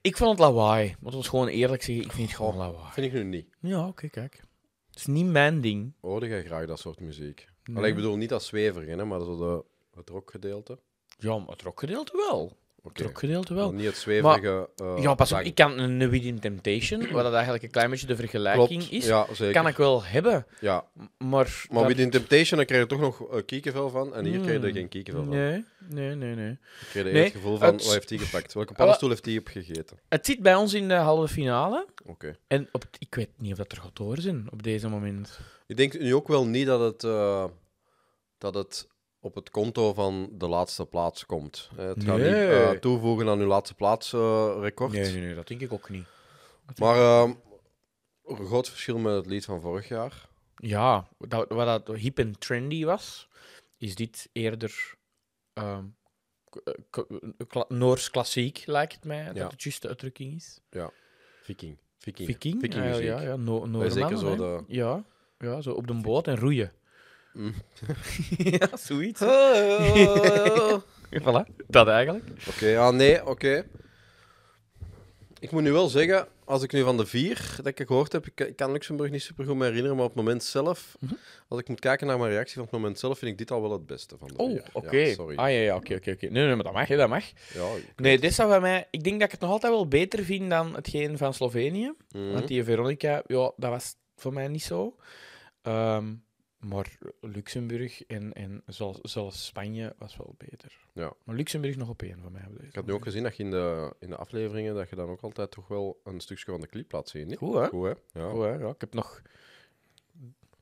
Ik 0.00 0.16
vond 0.16 0.30
het 0.30 0.38
lawaai. 0.38 0.96
Want 1.00 1.14
ons 1.14 1.28
gewoon 1.28 1.48
eerlijk 1.48 1.82
zeggen, 1.82 2.04
ik 2.04 2.12
vind 2.12 2.28
het 2.28 2.36
gewoon 2.36 2.56
lawaai. 2.56 2.92
Vind 2.92 3.06
ik 3.06 3.12
nu 3.12 3.24
niet. 3.24 3.46
Ja, 3.60 3.86
oké, 3.86 4.08
kijk. 4.08 4.42
Het 4.90 4.98
is 4.98 5.06
niet 5.06 5.26
mijn 5.26 5.60
ding. 5.60 5.92
Hoorde 6.00 6.26
jij 6.26 6.44
graag 6.44 6.66
dat 6.66 6.78
soort 6.78 7.00
muziek? 7.00 7.48
Nee. 7.64 7.76
Allee, 7.76 7.90
ik 7.90 7.96
bedoel 7.96 8.16
niet 8.16 8.28
dat 8.28 8.42
zweverige, 8.42 8.90
hè, 8.90 9.04
maar 9.04 9.20
zo 9.20 9.36
de, 9.36 9.64
het 9.98 10.08
rockgedeelte. 10.08 10.78
Ja, 11.18 11.38
maar 11.38 11.48
het 11.48 11.62
rockgedeelte 11.62 12.16
wel. 12.28 12.56
Oké. 12.84 12.98
Het 13.02 13.06
rockgedeelte 13.06 13.54
wel. 13.54 13.66
Maar 13.66 13.74
Niet 13.80 13.86
het 13.86 13.96
zweverige. 13.96 14.68
eh, 14.76 14.94
Ja, 15.02 15.14
pas 15.14 15.32
op, 15.32 15.38
ik 15.40 15.54
kan 15.54 15.78
een 15.78 16.08
Within 16.08 16.38
Temptation, 16.40 17.10
wat 17.10 17.22
dat 17.22 17.32
eigenlijk 17.32 17.62
een 17.62 17.70
klein 17.70 17.90
beetje 17.90 18.06
de 18.06 18.16
vergelijking 18.16 18.68
Klopt, 18.88 18.92
is, 18.92 19.06
ja, 19.06 19.26
kan 19.52 19.66
ik 19.66 19.76
wel 19.76 20.04
hebben. 20.04 20.46
Ja, 20.60 20.84
Maar, 21.18 21.64
maar 21.70 21.94
Temptation, 21.94 22.56
dan 22.58 22.66
krijg 22.66 22.82
je 22.82 22.86
toch 22.88 23.00
nog 23.00 23.32
uh, 23.34 23.40
kiekenvel 23.46 23.90
van. 23.90 24.14
En 24.14 24.24
hier 24.24 24.40
krijg 24.40 24.52
je 24.60 24.62
er 24.62 24.68
Mm. 24.68 24.74
geen 24.74 24.88
kiekenvel 24.88 25.22
van. 25.24 25.32
Nee, 25.34 25.64
nee, 25.88 26.14
nee, 26.14 26.34
nee. 26.34 26.50
Ik 26.50 26.58
krijg 26.90 27.12
Nee, 27.12 27.22
het 27.24 27.32
gevoel 27.32 27.56
van, 27.56 27.72
het- 27.74 27.84
wat 27.84 27.92
heeft 27.92 28.08
hij 28.08 28.18
gepakt? 28.18 28.52
Welke 28.54 28.72
paddenstoel 28.82 29.08
heeft 29.08 29.24
hij 29.24 29.38
opgegeten? 29.38 29.98
Het 30.08 30.26
zit 30.26 30.38
bij 30.40 30.54
ons 30.54 30.74
in 30.74 30.88
de 30.88 30.94
halve 30.94 31.32
finale. 31.32 31.86
Oké. 32.04 32.36
En 32.46 32.68
op, 32.72 32.84
ik 32.98 33.14
weet 33.14 33.30
niet 33.36 33.52
of 33.52 33.58
dat 33.58 33.72
er 33.72 33.78
gaat 33.78 33.96
door 33.96 34.18
zijn 34.18 34.46
op 34.50 34.62
deze 34.62 34.88
moment. 34.88 35.40
Ik 35.66 35.76
denk 35.76 35.98
nu 35.98 36.14
ook 36.14 36.28
wel 36.28 36.46
niet 36.46 36.66
dat 36.66 36.80
het, 36.80 37.04
eh, 37.04 37.44
dat 38.38 38.54
het 38.54 38.88
op 39.24 39.34
het 39.34 39.50
konto 39.50 39.94
van 39.94 40.28
de 40.32 40.48
laatste 40.48 40.86
plaats 40.86 41.26
komt. 41.26 41.70
Eh, 41.76 41.86
het 41.86 42.04
gaat 42.04 42.16
niet 42.16 42.26
eh, 42.26 42.70
toevoegen 42.70 43.28
aan 43.28 43.38
uw 43.40 43.46
laatste 43.46 43.74
plaats 43.74 44.12
eh, 44.12 44.56
record. 44.60 44.92
Nee, 44.92 45.12
nee, 45.12 45.20
nee, 45.20 45.34
dat 45.34 45.46
denk 45.48 45.60
ik 45.60 45.72
ook 45.72 45.88
niet. 45.90 46.06
Maar 46.78 46.96
ehm, 46.96 47.32
een 48.24 48.46
groot 48.46 48.68
verschil 48.68 48.98
met 48.98 49.14
het 49.14 49.26
lied 49.26 49.44
van 49.44 49.60
vorig 49.60 49.88
jaar. 49.88 50.28
Ja, 50.56 51.08
dat, 51.18 51.48
wat 51.48 51.86
dat 51.86 51.96
hip 51.96 52.18
en 52.18 52.38
trendy 52.38 52.84
was, 52.84 53.28
is 53.78 53.94
dit 53.94 54.28
eerder 54.32 54.94
ehm, 55.52 55.84
kla- 57.48 57.64
Noors 57.68 58.10
klassiek, 58.10 58.62
lijkt 58.66 58.92
het 58.94 59.04
mij, 59.04 59.24
Ja. 59.24 59.32
dat 59.32 59.50
het 59.50 59.62
juiste 59.62 59.88
uitdrukking 59.88 60.34
is. 60.34 60.60
Viking. 61.42 61.78
Viking. 61.98 62.28
Viking, 62.28 62.60
Vikingmuziek. 62.60 63.04
ja, 63.04 63.20
ja, 63.20 63.28
ja, 63.28 63.36
no 63.36 63.42
Noormannen, 63.58 63.92
zeker 63.92 64.18
zo 64.18 64.36
de... 64.36 64.64
Ja, 64.66 65.04
ja, 65.38 65.60
zo 65.60 65.72
op 65.72 65.86
de 65.86 65.94
boot 65.94 66.26
en 66.28 66.36
roeien. 66.36 66.72
Mm. 67.32 67.54
ja, 68.58 68.68
zoiets. 68.76 69.22
Oké, 69.22 70.80
voilà, 71.24 71.66
dat 71.68 71.88
eigenlijk. 71.88 72.24
ja, 72.60 72.90
nee, 72.90 73.26
oké. 73.26 73.64
Ik 75.40 75.50
moet 75.50 75.62
nu 75.62 75.72
wel 75.72 75.88
zeggen, 75.88 76.28
als 76.44 76.62
ik 76.62 76.72
nu 76.72 76.82
van 76.82 76.96
de 76.96 77.06
vier 77.06 77.54
dat 77.56 77.66
ik 77.78 77.86
gehoord 77.86 78.12
heb, 78.12 78.26
ik, 78.34 78.52
kan 78.56 78.72
Luxemburg 78.72 79.10
niet 79.10 79.22
super 79.22 79.44
goed 79.44 79.56
me 79.56 79.64
herinneren, 79.64 79.96
maar 79.96 80.04
op 80.04 80.14
het 80.14 80.24
moment 80.24 80.44
zelf, 80.44 80.96
Mhm. 81.00 81.14
als 81.48 81.60
ik 81.60 81.68
moet 81.68 81.80
kijken 81.80 82.06
naar 82.06 82.18
mijn 82.18 82.30
reactie 82.30 82.54
van 82.54 82.62
het 82.62 82.72
moment 82.72 82.98
zelf, 82.98 83.18
vind 83.18 83.30
ik 83.32 83.38
dit 83.38 83.50
al 83.50 83.62
wel 83.62 83.72
het 83.72 83.86
beste 83.86 84.16
van 84.18 84.28
de 84.28 84.36
Oh, 84.36 84.58
oké. 84.72 84.96
Ja, 84.96 85.14
sorry. 85.14 85.36
ah, 85.36 85.50
ja, 85.50 85.58
ja, 85.58 85.76
oké, 85.76 85.94
oké, 85.94 86.10
oké. 86.10 86.26
Nee, 86.26 86.44
nee, 86.46 86.54
maar 86.54 86.64
dat 86.64 86.72
mag, 86.72 86.88
hè, 86.88 86.96
dat 86.96 87.08
mag. 87.08 87.24
Ja, 87.54 87.74
ik- 87.76 87.92
Nee, 87.96 88.18
dit 88.18 88.34
zou 88.34 88.48
bij 88.48 88.60
mij... 88.60 88.86
Ik 88.90 89.04
denk 89.04 89.16
dat 89.18 89.24
ik 89.26 89.30
het 89.32 89.40
nog 89.40 89.50
altijd 89.50 89.72
wel 89.72 89.88
beter 89.88 90.24
vind 90.24 90.50
dan 90.50 90.74
hetgeen 90.74 91.18
van 91.18 91.34
Slovenië. 91.34 91.92
Mhm. 92.10 92.32
Want 92.32 92.48
die 92.48 92.64
Veronica, 92.64 93.22
ja, 93.26 93.52
dat 93.56 93.70
was 93.70 93.94
voor 94.16 94.32
mij 94.32 94.48
niet 94.48 94.62
zo. 94.62 94.96
Ehm, 95.62 96.14
maar 96.64 96.98
Luxemburg 97.20 98.06
en, 98.06 98.32
en 98.32 98.62
zelfs, 98.66 98.98
zelfs 99.02 99.46
Spanje 99.46 99.94
was 99.98 100.16
wel 100.16 100.34
beter. 100.38 100.78
Ja. 100.92 101.12
Maar 101.24 101.36
Luxemburg 101.36 101.76
nog 101.76 101.88
op 101.88 102.02
één 102.02 102.18
voor 102.22 102.32
mij. 102.32 102.42
Ik 102.60 102.74
had 102.74 102.86
nu 102.86 102.92
ook 102.92 103.02
gezien 103.02 103.22
dat 103.22 103.36
je 103.36 103.42
in 103.42 103.50
de, 103.50 103.94
in 103.98 104.08
de 104.08 104.16
afleveringen 104.16 104.74
dat 104.74 104.88
je 104.90 104.96
dan 104.96 105.08
ook 105.08 105.20
altijd 105.22 105.50
toch 105.50 105.68
wel 105.68 106.00
een 106.04 106.20
stukje 106.20 106.44
van 106.50 106.60
de 106.60 106.66
clip 106.66 106.92
laat 106.92 107.08
zien. 107.08 107.26
Niet? 107.26 107.38
Goed, 107.38 107.54
hè? 107.54 107.66
Goed, 107.66 107.84
hè? 107.84 108.20
Ja. 108.20 108.32
Oh, 108.32 108.42
hè, 108.42 108.52
ja, 108.54 108.68
ik 108.68 108.80
heb 108.80 108.94
nog... 108.94 109.22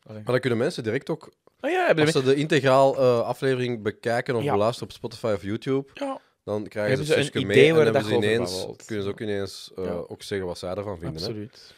Maar 0.02 0.24
dan 0.24 0.40
kunnen 0.40 0.58
mensen 0.58 0.82
direct 0.82 1.10
ook 1.10 1.32
Oh 1.60 1.70
ja, 1.70 1.92
Als 1.94 2.10
ze... 2.10 2.22
de 2.22 2.34
integraal 2.34 2.96
eh, 2.96 3.20
aflevering 3.20 3.82
bekijken 3.82 4.34
of 4.34 4.42
Ja. 4.42 4.52
beluisteren 4.52 4.88
op 4.88 4.94
Spotify 4.94 5.32
of 5.36 5.42
YouTube, 5.42 5.90
Ja, 5.94 6.20
dan 6.44 6.66
krijgen 6.68 6.90
Hebben 6.90 7.06
ze 7.06 7.12
ze 7.12 7.18
een 7.18 7.24
stukje 7.24 7.40
idee 7.40 7.72
mee 7.72 7.78
en 7.80 7.84
hebben 7.84 8.04
ze 8.04 8.14
ineens, 8.14 8.66
kunnen 8.86 9.04
ze 9.04 9.10
ook 9.10 9.20
ineens 9.20 9.72
eh, 9.76 9.84
Ja. 9.84 9.90
ook 9.90 10.22
zeggen 10.22 10.46
wat 10.46 10.58
zij 10.58 10.74
ervan 10.74 10.98
vinden. 10.98 11.20
Hè. 11.22 11.26
absoluut. 11.26 11.74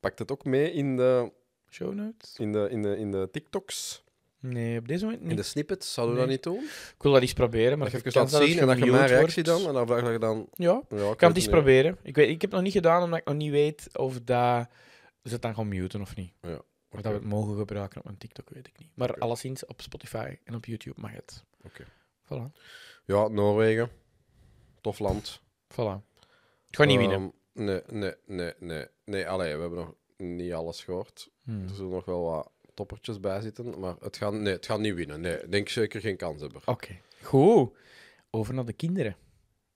Pakt 0.00 0.18
het 0.18 0.32
ook 0.32 0.44
mee 0.44 0.72
in 0.72 0.96
de, 0.96 1.32
Show 1.72 1.94
notes? 1.94 2.36
in 2.38 2.52
de, 2.52 2.66
in 2.70 2.82
de, 2.82 2.96
in 2.96 3.10
de 3.10 3.28
TikToks, 3.32 4.04
Nee, 4.38 4.78
op 4.78 4.88
deze 4.88 5.04
moment 5.04 5.22
niet. 5.22 5.30
in 5.30 5.36
de 5.36 5.42
snippets? 5.42 5.92
Zouden 5.92 6.16
we 6.16 6.26
Nee. 6.26 6.36
dat 6.38 6.44
niet 6.46 6.54
doen? 6.54 6.64
Ik 6.96 7.02
wil 7.02 7.12
dat 7.12 7.20
eens 7.20 7.32
proberen, 7.32 7.78
maar 7.78 7.90
dat 7.90 8.02
je 8.04 8.10
kans 8.12 8.32
zien 8.36 8.58
en 8.58 8.66
dat 8.66 8.78
je 8.78 8.90
mijn 8.90 9.06
reactie 9.06 9.44
wordt- 9.44 9.60
dan, 9.62 9.68
en 9.68 9.74
dan 9.74 9.86
vraag 9.86 10.12
je 10.12 10.18
dan... 10.18 10.48
Ja, 10.54 10.82
Ja, 10.88 11.10
ik 11.10 11.16
kan 11.16 11.28
het 11.28 11.36
eens 11.36 11.36
niet. 11.36 11.50
proberen. 11.50 11.98
Ik, 12.02 12.14
weet, 12.16 12.28
ik 12.28 12.40
heb 12.40 12.50
het 12.50 12.52
nog 12.52 12.62
niet 12.62 12.72
gedaan, 12.72 13.02
omdat 13.02 13.18
ik 13.18 13.24
nog 13.24 13.34
niet 13.34 13.50
weet 13.50 13.88
of 13.98 14.20
dat 14.20 14.68
ze 15.24 15.32
het 15.32 15.42
dan 15.42 15.54
gaan 15.54 15.68
muten 15.68 16.00
of 16.00 16.16
niet. 16.16 16.32
Ja, 16.40 16.62
Of 16.90 17.00
dat 17.00 17.12
we 17.12 17.18
het 17.18 17.24
mogen 17.28 17.56
gebruiken 17.56 17.98
op 17.98 18.04
mijn 18.04 18.18
TikTok, 18.18 18.50
weet 18.50 18.66
ik 18.66 18.78
niet. 18.78 18.88
Maar 18.94 19.10
Oké. 19.10 19.18
alleszins 19.20 19.66
op 19.66 19.80
Spotify 19.80 20.36
en 20.44 20.54
op 20.54 20.64
YouTube 20.64 21.00
mag 21.00 21.12
het. 21.12 21.44
Oké. 21.64 21.84
Voilà. 22.24 22.60
Ja, 23.04 23.28
Noorwegen. 23.28 23.90
Tof 24.80 24.98
land. 24.98 25.40
Voilà. 25.72 26.00
Ik 26.68 26.76
ga 26.76 26.84
niet 26.84 26.98
Ehm, 27.00 27.08
winnen. 27.08 27.32
Nee, 27.54 27.80
nee, 27.90 28.14
nee, 28.26 28.52
nee. 28.58 28.86
Nee, 29.04 29.28
allee, 29.28 29.54
we 29.54 29.60
hebben 29.60 29.78
nog 29.78 29.94
niet 30.22 30.52
alles 30.52 30.84
gehoord. 30.84 31.30
Hmm. 31.44 31.62
Er 31.68 31.74
zullen 31.74 31.90
nog 31.90 32.04
wel 32.04 32.22
wat 32.22 32.50
toppertjes 32.74 33.20
bij 33.20 33.40
zitten, 33.40 33.80
maar 33.80 33.94
het 34.00 34.16
gaat, 34.16 34.32
nee, 34.32 34.52
het 34.52 34.66
gaat 34.66 34.80
niet 34.80 34.94
winnen. 34.94 35.20
Nee, 35.20 35.42
ik 35.42 35.50
denk 35.52 35.68
zeker 35.68 36.00
geen 36.00 36.16
kans 36.16 36.40
hebben. 36.40 36.60
Oké. 36.64 36.96
Goed. 37.22 37.70
Over 38.30 38.54
naar 38.54 38.64
de 38.64 38.72
kinderen. 38.72 39.16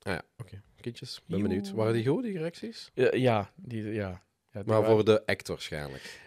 Ah 0.02 0.12
ja, 0.12 0.22
oké. 0.38 0.62
Kindjes, 0.80 1.22
ben 1.26 1.42
benieuwd. 1.42 1.70
Waren 1.72 1.92
die 1.92 2.06
goed, 2.06 2.22
die 2.22 2.38
reacties? 2.38 2.90
Ja, 2.94 3.14
ja, 3.14 3.52
die, 3.56 3.82
ja. 3.82 3.92
ja 3.92 4.20
die 4.52 4.62
Maar 4.64 4.64
waren- 4.80 4.90
voor 4.90 5.04
de 5.04 5.26
act 5.26 5.48
waarschijnlijk. 5.48 6.24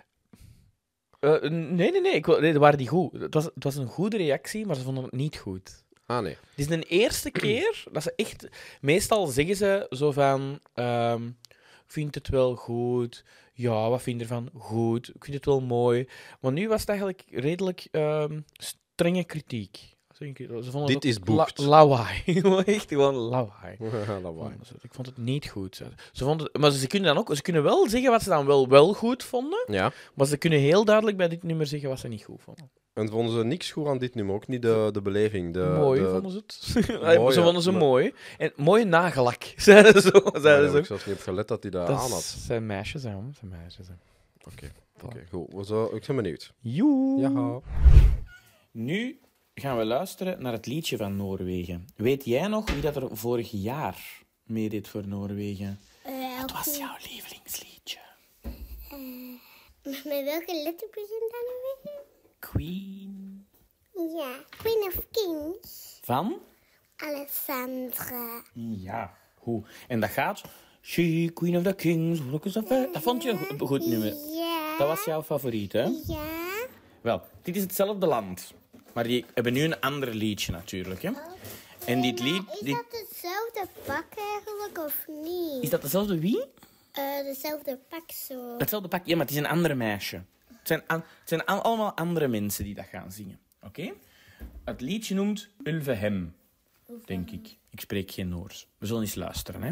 Eh, 1.20 1.42
nee, 1.42 1.92
nee, 1.92 2.02
nee, 2.02 2.14
ik, 2.14 2.28
nee, 2.40 2.60
waren 2.60 2.78
die 2.78 2.88
goed. 2.88 3.12
Het 3.22 3.34
was, 3.34 3.46
het 3.46 3.64
was 3.64 3.76
een 3.76 3.88
goede 3.88 4.18
reactie, 4.18 4.66
maar 4.66 4.76
ze 4.76 4.82
vonden 4.84 5.04
het 5.04 5.12
niet 5.14 5.38
goed. 5.38 5.84
Ah, 6.06 6.22
nee. 6.24 6.34
Het 6.34 6.40
is 6.56 6.68
de 6.68 6.80
eerste 6.82 7.32
keer 7.42 7.84
dat 7.92 8.04
ze 8.04 8.14
echt... 8.16 8.48
Meestal 8.82 9.28
zeggen 9.28 9.56
ze 9.56 9.86
zo 9.90 10.12
van... 10.12 10.60
ehm, 10.74 11.26
ik 11.86 11.96
vind 11.96 12.16
het 12.16 12.28
wel 12.28 12.56
goed. 12.56 13.24
Ja, 13.60 13.90
wat 13.90 14.02
vind 14.02 14.18
je 14.18 14.28
ervan? 14.28 14.50
Goed. 14.58 15.10
Ik 15.16 15.24
vind 15.24 15.36
het 15.36 15.46
wel 15.46 15.62
mooi. 15.62 16.08
Maar 16.40 16.52
nu 16.52 16.68
was 16.68 16.80
het 16.80 16.90
eigenlijk 16.90 17.24
redelijk 17.30 17.88
ehm, 17.92 18.40
strenge 18.54 19.24
kritiek. 19.24 19.98
Ze 20.16 20.84
Dit 20.86 21.06
is 21.06 21.20
boekt. 21.20 21.58
La 21.58 21.66
lawaai. 21.68 22.24
Echt 22.66 22.88
gewoon 22.88 23.16
lawaai. 23.16 23.78
Ik 24.82 24.94
vond 24.94 25.08
het 25.08 25.18
niet 25.18 25.50
goed. 25.50 25.76
Ze 25.76 25.86
ze 26.12 26.24
vonden, 26.24 26.50
maar 26.60 26.72
ze 26.72 26.88
kunnen 26.88 27.14
dan 27.14 27.18
ook... 27.18 27.36
Ze 27.36 27.42
kunnen 27.42 27.64
wel 27.64 27.90
zeggen 27.90 28.12
wat 28.12 28.22
ze 28.24 28.30
dan 28.30 28.46
wel, 28.46 28.68
wel 28.68 28.94
goed 28.94 29.24
vonden. 29.24 29.66
Ja. 29.68 29.92
Maar 30.14 30.26
ze 30.28 30.38
kunnen 30.38 30.60
heel 30.60 30.86
duidelijk 30.86 31.18
bij 31.18 31.28
dit 31.28 31.44
nummer 31.44 31.68
zeggen 31.68 31.90
wat 31.90 32.00
ze 32.00 32.08
niet 32.08 32.24
goed 32.24 32.42
vonden. 32.42 32.72
En 32.94 33.10
vonden 33.10 33.34
ze 33.36 33.44
niks 33.44 33.72
goed 33.72 33.88
aan 33.88 33.98
dit 33.98 34.16
nummer? 34.16 34.36
Ook 34.36 34.48
niet 34.48 34.62
de, 34.62 34.90
de 34.92 35.02
beleving? 35.02 35.54
De, 35.54 35.76
mooi 35.80 36.02
de... 36.02 36.10
vonden 36.10 36.32
ze 36.32 36.38
het. 36.38 36.90
Mooi, 37.18 37.34
ze 37.34 37.42
vonden 37.42 37.62
ze 37.62 37.72
Maar- 37.72 37.80
mooi. 37.82 38.14
En 38.38 38.52
mooie 38.56 38.86
nagellak, 38.86 39.44
zeiden 39.58 40.02
ze. 40.02 40.12
Daar 40.12 40.42
Zeiden 40.42 40.64
heb 40.64 40.72
ze. 40.72 40.78
ik 40.78 40.86
zelfs 40.86 41.06
niet 41.06 41.16
op 41.16 41.22
gelet 41.22 41.48
dat 41.48 41.62
hij 41.62 41.72
dat, 41.72 41.88
Dat 41.88 41.98
aan 42.00 42.12
had. 42.12 42.22
zijn 42.24 42.66
meisjes, 42.66 43.04
hè. 43.04 43.12
Dat 43.12 43.36
zijn 43.40 43.52
meisjes, 43.52 43.88
hè. 43.88 43.94
Oké, 44.52 44.72
oké, 45.04 45.26
goed. 45.32 45.54
We 45.54 45.66
zo, 45.66 45.96
ik 45.96 46.06
ben 46.08 46.16
benieuwd. 46.16 46.54
Joe. 46.60 47.20
Ja. 47.20 47.60
Nu 48.72 49.20
gaan 49.56 49.78
we 49.78 49.86
luisteren 49.86 50.42
naar 50.42 50.54
het 50.54 50.66
liedje 50.66 50.98
van 50.98 51.16
Noorwegen. 51.16 51.88
Weet 51.96 52.26
jij 52.26 52.48
nog 52.48 52.72
wie 52.72 52.82
dat 52.82 52.96
er 52.96 53.18
vorig 53.18 53.52
jaar 53.52 54.24
meedeed 54.44 54.88
voor 54.88 55.08
Noorwegen? 55.08 55.80
Wat 56.42 56.52
was 56.52 56.78
jouw 56.78 56.96
lievelingsliedje? 57.12 58.00
Met 59.84 60.04
welke 60.04 60.62
letter 60.64 60.88
begint 60.92 61.32
dan 61.32 61.46
weer? 61.84 62.02
Queen. 62.40 63.46
Ja, 63.94 64.32
Queen 64.50 64.84
of 64.88 65.06
Kings. 65.12 66.00
Van? 66.02 66.42
Alessandra. 66.96 68.44
Ja. 68.54 69.18
Hoe? 69.36 69.64
En 69.88 70.00
dat 70.00 70.10
gaat... 70.10 70.42
She, 70.82 71.32
Queen 71.34 71.58
of 71.58 71.64
the 71.64 71.74
Kings, 71.74 72.20
look 72.30 72.46
us 72.46 72.56
up. 72.56 72.68
Dat 72.68 73.02
vond 73.02 73.24
je 73.24 73.30
een 73.30 73.68
goed 73.68 73.86
nummer. 73.86 74.14
Ja. 74.36 74.78
Dat 74.78 74.88
was 74.88 75.06
jouw 75.06 75.24
favoriet, 75.24 75.74
hè? 75.74 75.84
Ja. 76.08 76.68
Wel, 77.02 77.22
dit 77.42 77.56
is 77.56 77.62
hetzelfde 77.62 78.06
land. 78.06 78.54
Maar 78.94 79.04
die 79.04 79.26
hebben 79.34 79.54
nu 79.54 79.64
een 79.64 79.80
ander 79.80 80.14
liedje 80.14 80.52
natuurlijk, 80.52 81.02
hè? 81.02 81.12
En 81.86 82.02
dit 82.02 82.20
lied... 82.20 82.44
Is 82.52 82.60
Dit... 82.60 82.76
dat 82.76 83.06
hetzelfde 83.08 83.68
pak 83.86 84.06
eigenlijk 84.18 84.86
of 84.86 85.06
niet? 85.08 85.64
Is 85.64 85.70
dat 85.70 85.82
dezelfde 85.82 86.20
wie? 86.20 86.46
Eh, 86.92 87.24
dezelfde 87.24 87.80
pak 87.90 88.12
zo. 88.12 88.58
Hetzelfde 88.58 88.88
pak, 88.88 89.06
ja, 89.06 89.16
maar 89.16 89.26
het 89.26 89.36
is 89.36 89.42
een 89.42 89.48
ander 89.48 89.78
meisje. 89.78 90.22
Het 90.60 90.68
zijn, 90.68 90.84
het 90.88 91.04
zijn 91.26 91.46
al- 91.46 91.62
allemaal 91.62 91.94
andere 91.96 92.28
mensen 92.28 92.64
die 92.64 92.76
dat 92.76 92.86
gaan 92.92 93.12
zingen. 93.12 93.40
Oké? 93.62 93.92
Het 94.66 94.82
liedje 94.82 95.16
noemt 95.16 95.50
Ulvehem, 95.64 96.36
denk 97.06 97.30
ik. 97.32 97.58
Ik 97.70 97.80
spreek 97.80 98.12
geen 98.12 98.30
Noors. 98.30 98.68
We 98.78 98.86
zullen 98.86 99.02
eens 99.02 99.16
luisteren, 99.16 99.62
hè? 99.64 99.72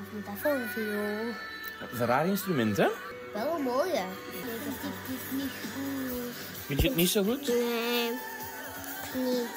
Of 0.00 0.12
moet 0.12 0.24
dat 0.26 0.34
voor 0.38 0.50
een 0.50 0.68
viool? 0.68 1.32
Dat 1.80 1.90
is 1.92 2.00
een 2.00 2.06
raar 2.06 2.26
instrument, 2.26 2.76
hè? 2.76 2.88
Wel 3.32 3.56
een 3.56 3.62
mooie. 3.62 3.92
Nee, 3.92 4.42
dat 4.42 4.74
is 5.08 5.30
niet 5.32 5.50
goed. 5.62 6.34
Vind 6.66 6.80
je 6.80 6.86
het 6.88 6.96
niet 6.96 7.08
zo 7.10 7.22
goed? 7.22 7.48
Nee, 7.48 8.10
niet. 9.14 9.48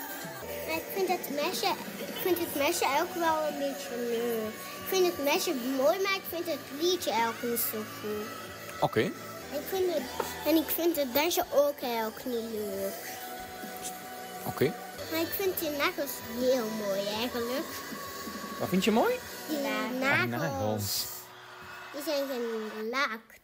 Vind 0.96 1.08
het 1.08 1.30
mesje, 1.30 1.72
ik 2.08 2.16
vind 2.22 2.40
het 2.40 2.56
mesje 2.56 2.86
ook 3.02 3.14
wel 3.16 3.48
een 3.48 3.58
beetje 3.58 3.96
leuk. 3.98 4.54
Ik 4.82 4.88
vind 4.88 5.06
het 5.06 5.24
mesje 5.24 5.54
mooi, 5.54 6.02
maar 6.02 6.16
ik 6.16 6.28
vind 6.30 6.46
het 6.46 6.82
liedje 6.82 7.12
ook 7.28 7.50
niet 7.50 7.60
zo 7.60 7.78
goed. 8.00 8.28
Oké. 8.82 9.00
Ik 9.00 9.62
vind 9.70 9.94
het, 9.94 10.04
en 10.46 10.56
ik 10.56 10.70
vind 10.70 10.96
het 10.96 11.14
dansje 11.14 11.44
ook 11.54 11.76
ook 12.06 12.26
niet 12.26 12.52
leuk. 12.52 12.94
Oké. 14.46 14.74
Maar 15.12 15.22
ik 15.22 15.34
vind 15.38 15.60
die 15.60 15.70
nagels 15.70 16.12
heel 16.40 16.68
mooi 16.86 17.08
eigenlijk. 17.20 17.66
Wat 18.60 18.70
vind 18.70 18.84
je 18.84 18.92
mooi? 18.92 19.14
Die 19.48 19.58
nagels. 19.58 20.30
nagels, 20.30 21.06
die 21.94 22.02
zijn 22.04 22.28
gelakt. 22.78 23.43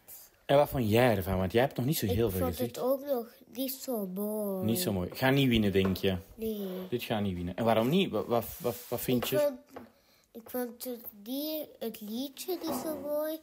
En 0.49 0.55
wat 0.57 0.69
vond 0.69 0.89
jij 0.89 1.15
ervan? 1.15 1.37
Want 1.37 1.51
jij 1.51 1.61
hebt 1.61 1.77
nog 1.77 1.85
niet 1.85 1.97
zo 1.97 2.05
heel 2.05 2.25
ik 2.25 2.31
veel 2.31 2.39
vond 2.41 2.55
gezegd. 2.55 2.75
het 2.75 2.85
ook 2.85 3.05
nog 3.05 3.25
niet 3.53 3.71
zo 3.73 4.07
mooi. 4.07 4.65
Niet 4.65 4.79
zo 4.79 4.91
mooi. 4.91 5.09
Ga 5.13 5.29
niet 5.29 5.47
winnen, 5.47 5.71
denk 5.71 5.97
je? 5.97 6.17
Nee. 6.35 6.67
Dit 6.89 7.03
gaat 7.03 7.21
niet 7.21 7.35
winnen. 7.35 7.55
En 7.55 7.63
waarom 7.65 7.89
niet? 7.89 8.09
Wat, 8.11 8.25
wat, 8.27 8.45
wat, 8.59 8.75
wat 8.87 9.01
vind 9.01 9.23
Ik 9.23 9.29
je? 9.29 9.37
vond, 9.37 9.59
ik 10.31 10.49
vond 10.49 10.83
het, 10.83 10.99
die, 11.23 11.67
het 11.79 12.01
liedje 12.01 12.57
niet 12.65 12.75
zo 12.83 12.97
mooi. 13.01 13.37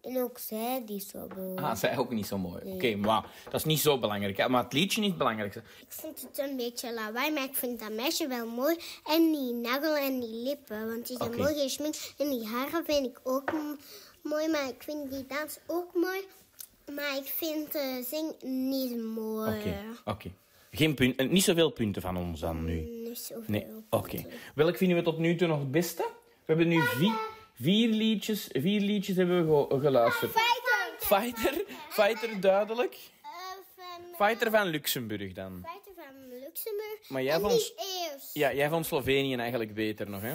En 0.00 0.22
ook 0.22 0.38
zij 0.38 0.82
niet 0.86 1.04
zo 1.12 1.26
mooi. 1.36 1.56
Ah, 1.58 1.76
zij 1.76 1.98
ook 1.98 2.10
niet 2.10 2.26
zo 2.26 2.38
mooi. 2.38 2.62
Oké, 2.74 2.94
maar 2.96 3.30
dat 3.44 3.54
is 3.54 3.64
niet 3.64 3.80
zo 3.80 3.98
belangrijk. 3.98 4.36
Hè? 4.36 4.48
Maar 4.48 4.62
het 4.64 4.72
liedje 4.72 5.00
is 5.00 5.06
het 5.06 5.18
belangrijkste. 5.18 5.60
Ik 5.80 5.86
vind 5.92 6.20
het 6.22 6.38
een 6.38 6.56
beetje 6.56 6.94
lawaai, 6.94 7.32
maar 7.32 7.44
ik 7.44 7.54
vind 7.54 7.80
dat 7.80 7.92
meisje 7.92 8.26
wel 8.28 8.46
mooi. 8.46 8.76
En 9.04 9.32
die 9.32 9.52
nagel 9.52 9.96
en 9.96 10.20
die 10.20 10.42
lippen, 10.42 10.88
want 10.88 11.06
die 11.06 11.16
zijn 11.16 11.36
mooi 11.36 11.54
gesminkt. 11.54 12.14
En 12.18 12.30
die 12.30 12.46
haren 12.46 12.84
vind 12.84 13.06
ik 13.06 13.20
ook 13.22 13.52
m- 13.52 13.78
mooi, 14.22 14.48
maar 14.48 14.68
ik 14.68 14.82
vind 14.82 15.10
die 15.10 15.26
dans 15.26 15.58
ook 15.66 15.94
mooi. 15.94 16.20
Maar 16.94 17.16
ik 17.16 17.26
vind 17.36 17.72
de 17.72 18.04
zing 18.08 18.32
niet 18.42 18.96
mooi. 19.02 19.58
Oké, 19.58 19.82
oké. 20.04 20.30
Geen 20.72 20.94
punt, 20.94 21.16
eh, 21.16 21.28
niet 21.28 21.42
zoveel 21.44 21.70
punten 21.70 22.02
van 22.02 22.16
ons 22.16 22.40
dan 22.40 22.64
nu. 22.64 22.74
Niet 22.80 23.18
zoveel. 23.18 23.42
Nee, 23.46 23.66
oké. 23.90 24.26
Welk 24.54 24.76
vinden 24.76 24.96
we 24.96 25.02
tot 25.02 25.18
nu 25.18 25.36
toe 25.36 25.48
nog 25.48 25.58
het 25.58 25.70
beste? 25.70 26.02
We 26.28 26.56
hebben 26.56 26.68
nu 26.68 26.80
vier, 26.82 27.14
vier 27.54 27.88
liedjes, 27.88 28.48
vier 28.52 28.80
liedjes 28.80 29.16
hebben 29.16 29.46
we 29.48 29.66
ge- 29.70 29.80
geluisterd. 29.80 30.30
Fighter! 30.30 30.88
Fighter, 30.98 31.64
Fighter 31.88 32.40
duidelijk. 32.40 32.96
Eh, 33.22 34.26
Fighter 34.26 34.50
van 34.50 34.66
Luxemburg 34.66 35.32
dan. 35.32 35.62
Fighter 35.66 35.92
van 36.04 36.38
Luxemburg. 36.40 37.08
Maar 37.08 37.22
jij 37.22 37.40
vond-. 37.40 37.72
Ja, 38.32 38.54
jij 38.54 38.68
vond 38.68 38.86
Slovenië 38.86 39.34
eigenlijk 39.36 39.74
beter 39.74 40.10
nog, 40.10 40.22
hè? 40.22 40.34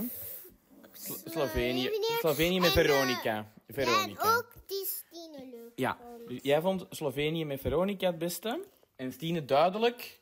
Slo- 0.94 1.16
Slovenië, 1.26 1.90
Slovenië 2.20 2.60
met 2.60 2.76
eh, 2.76 3.40
Veronica. 3.68 4.22
En 4.22 4.36
ook 4.38 4.52
die 4.68 4.86
Stine 4.86 5.46
leuk. 5.52 5.72
Ja, 5.76 5.98
dus 6.28 6.40
jij 6.42 6.62
vond 6.62 6.86
Slovenië 6.90 7.46
met 7.46 7.62
Veronica 7.62 8.08
het 8.08 8.18
beste. 8.18 8.66
En 8.96 9.12
Stine 9.12 9.46
duidelijk 9.46 10.22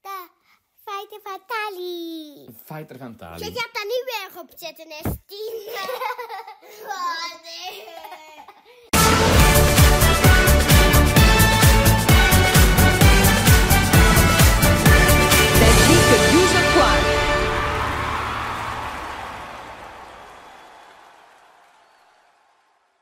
Da, 0.00 0.28
Fighter 0.84 1.20
van 1.22 1.40
Tali. 1.46 2.46
Fighter 2.64 2.98
van 2.98 3.10
Je 3.10 3.16
Tali. 3.16 3.44
gaat 3.44 3.74
daar 3.74 3.84
nu 3.84 4.02
weer 4.04 4.40
op 4.40 4.50
zetten, 4.56 4.86
hè, 4.88 4.96
Stine. 4.96 5.72
oh, 6.86 7.42
nee. 7.42 7.84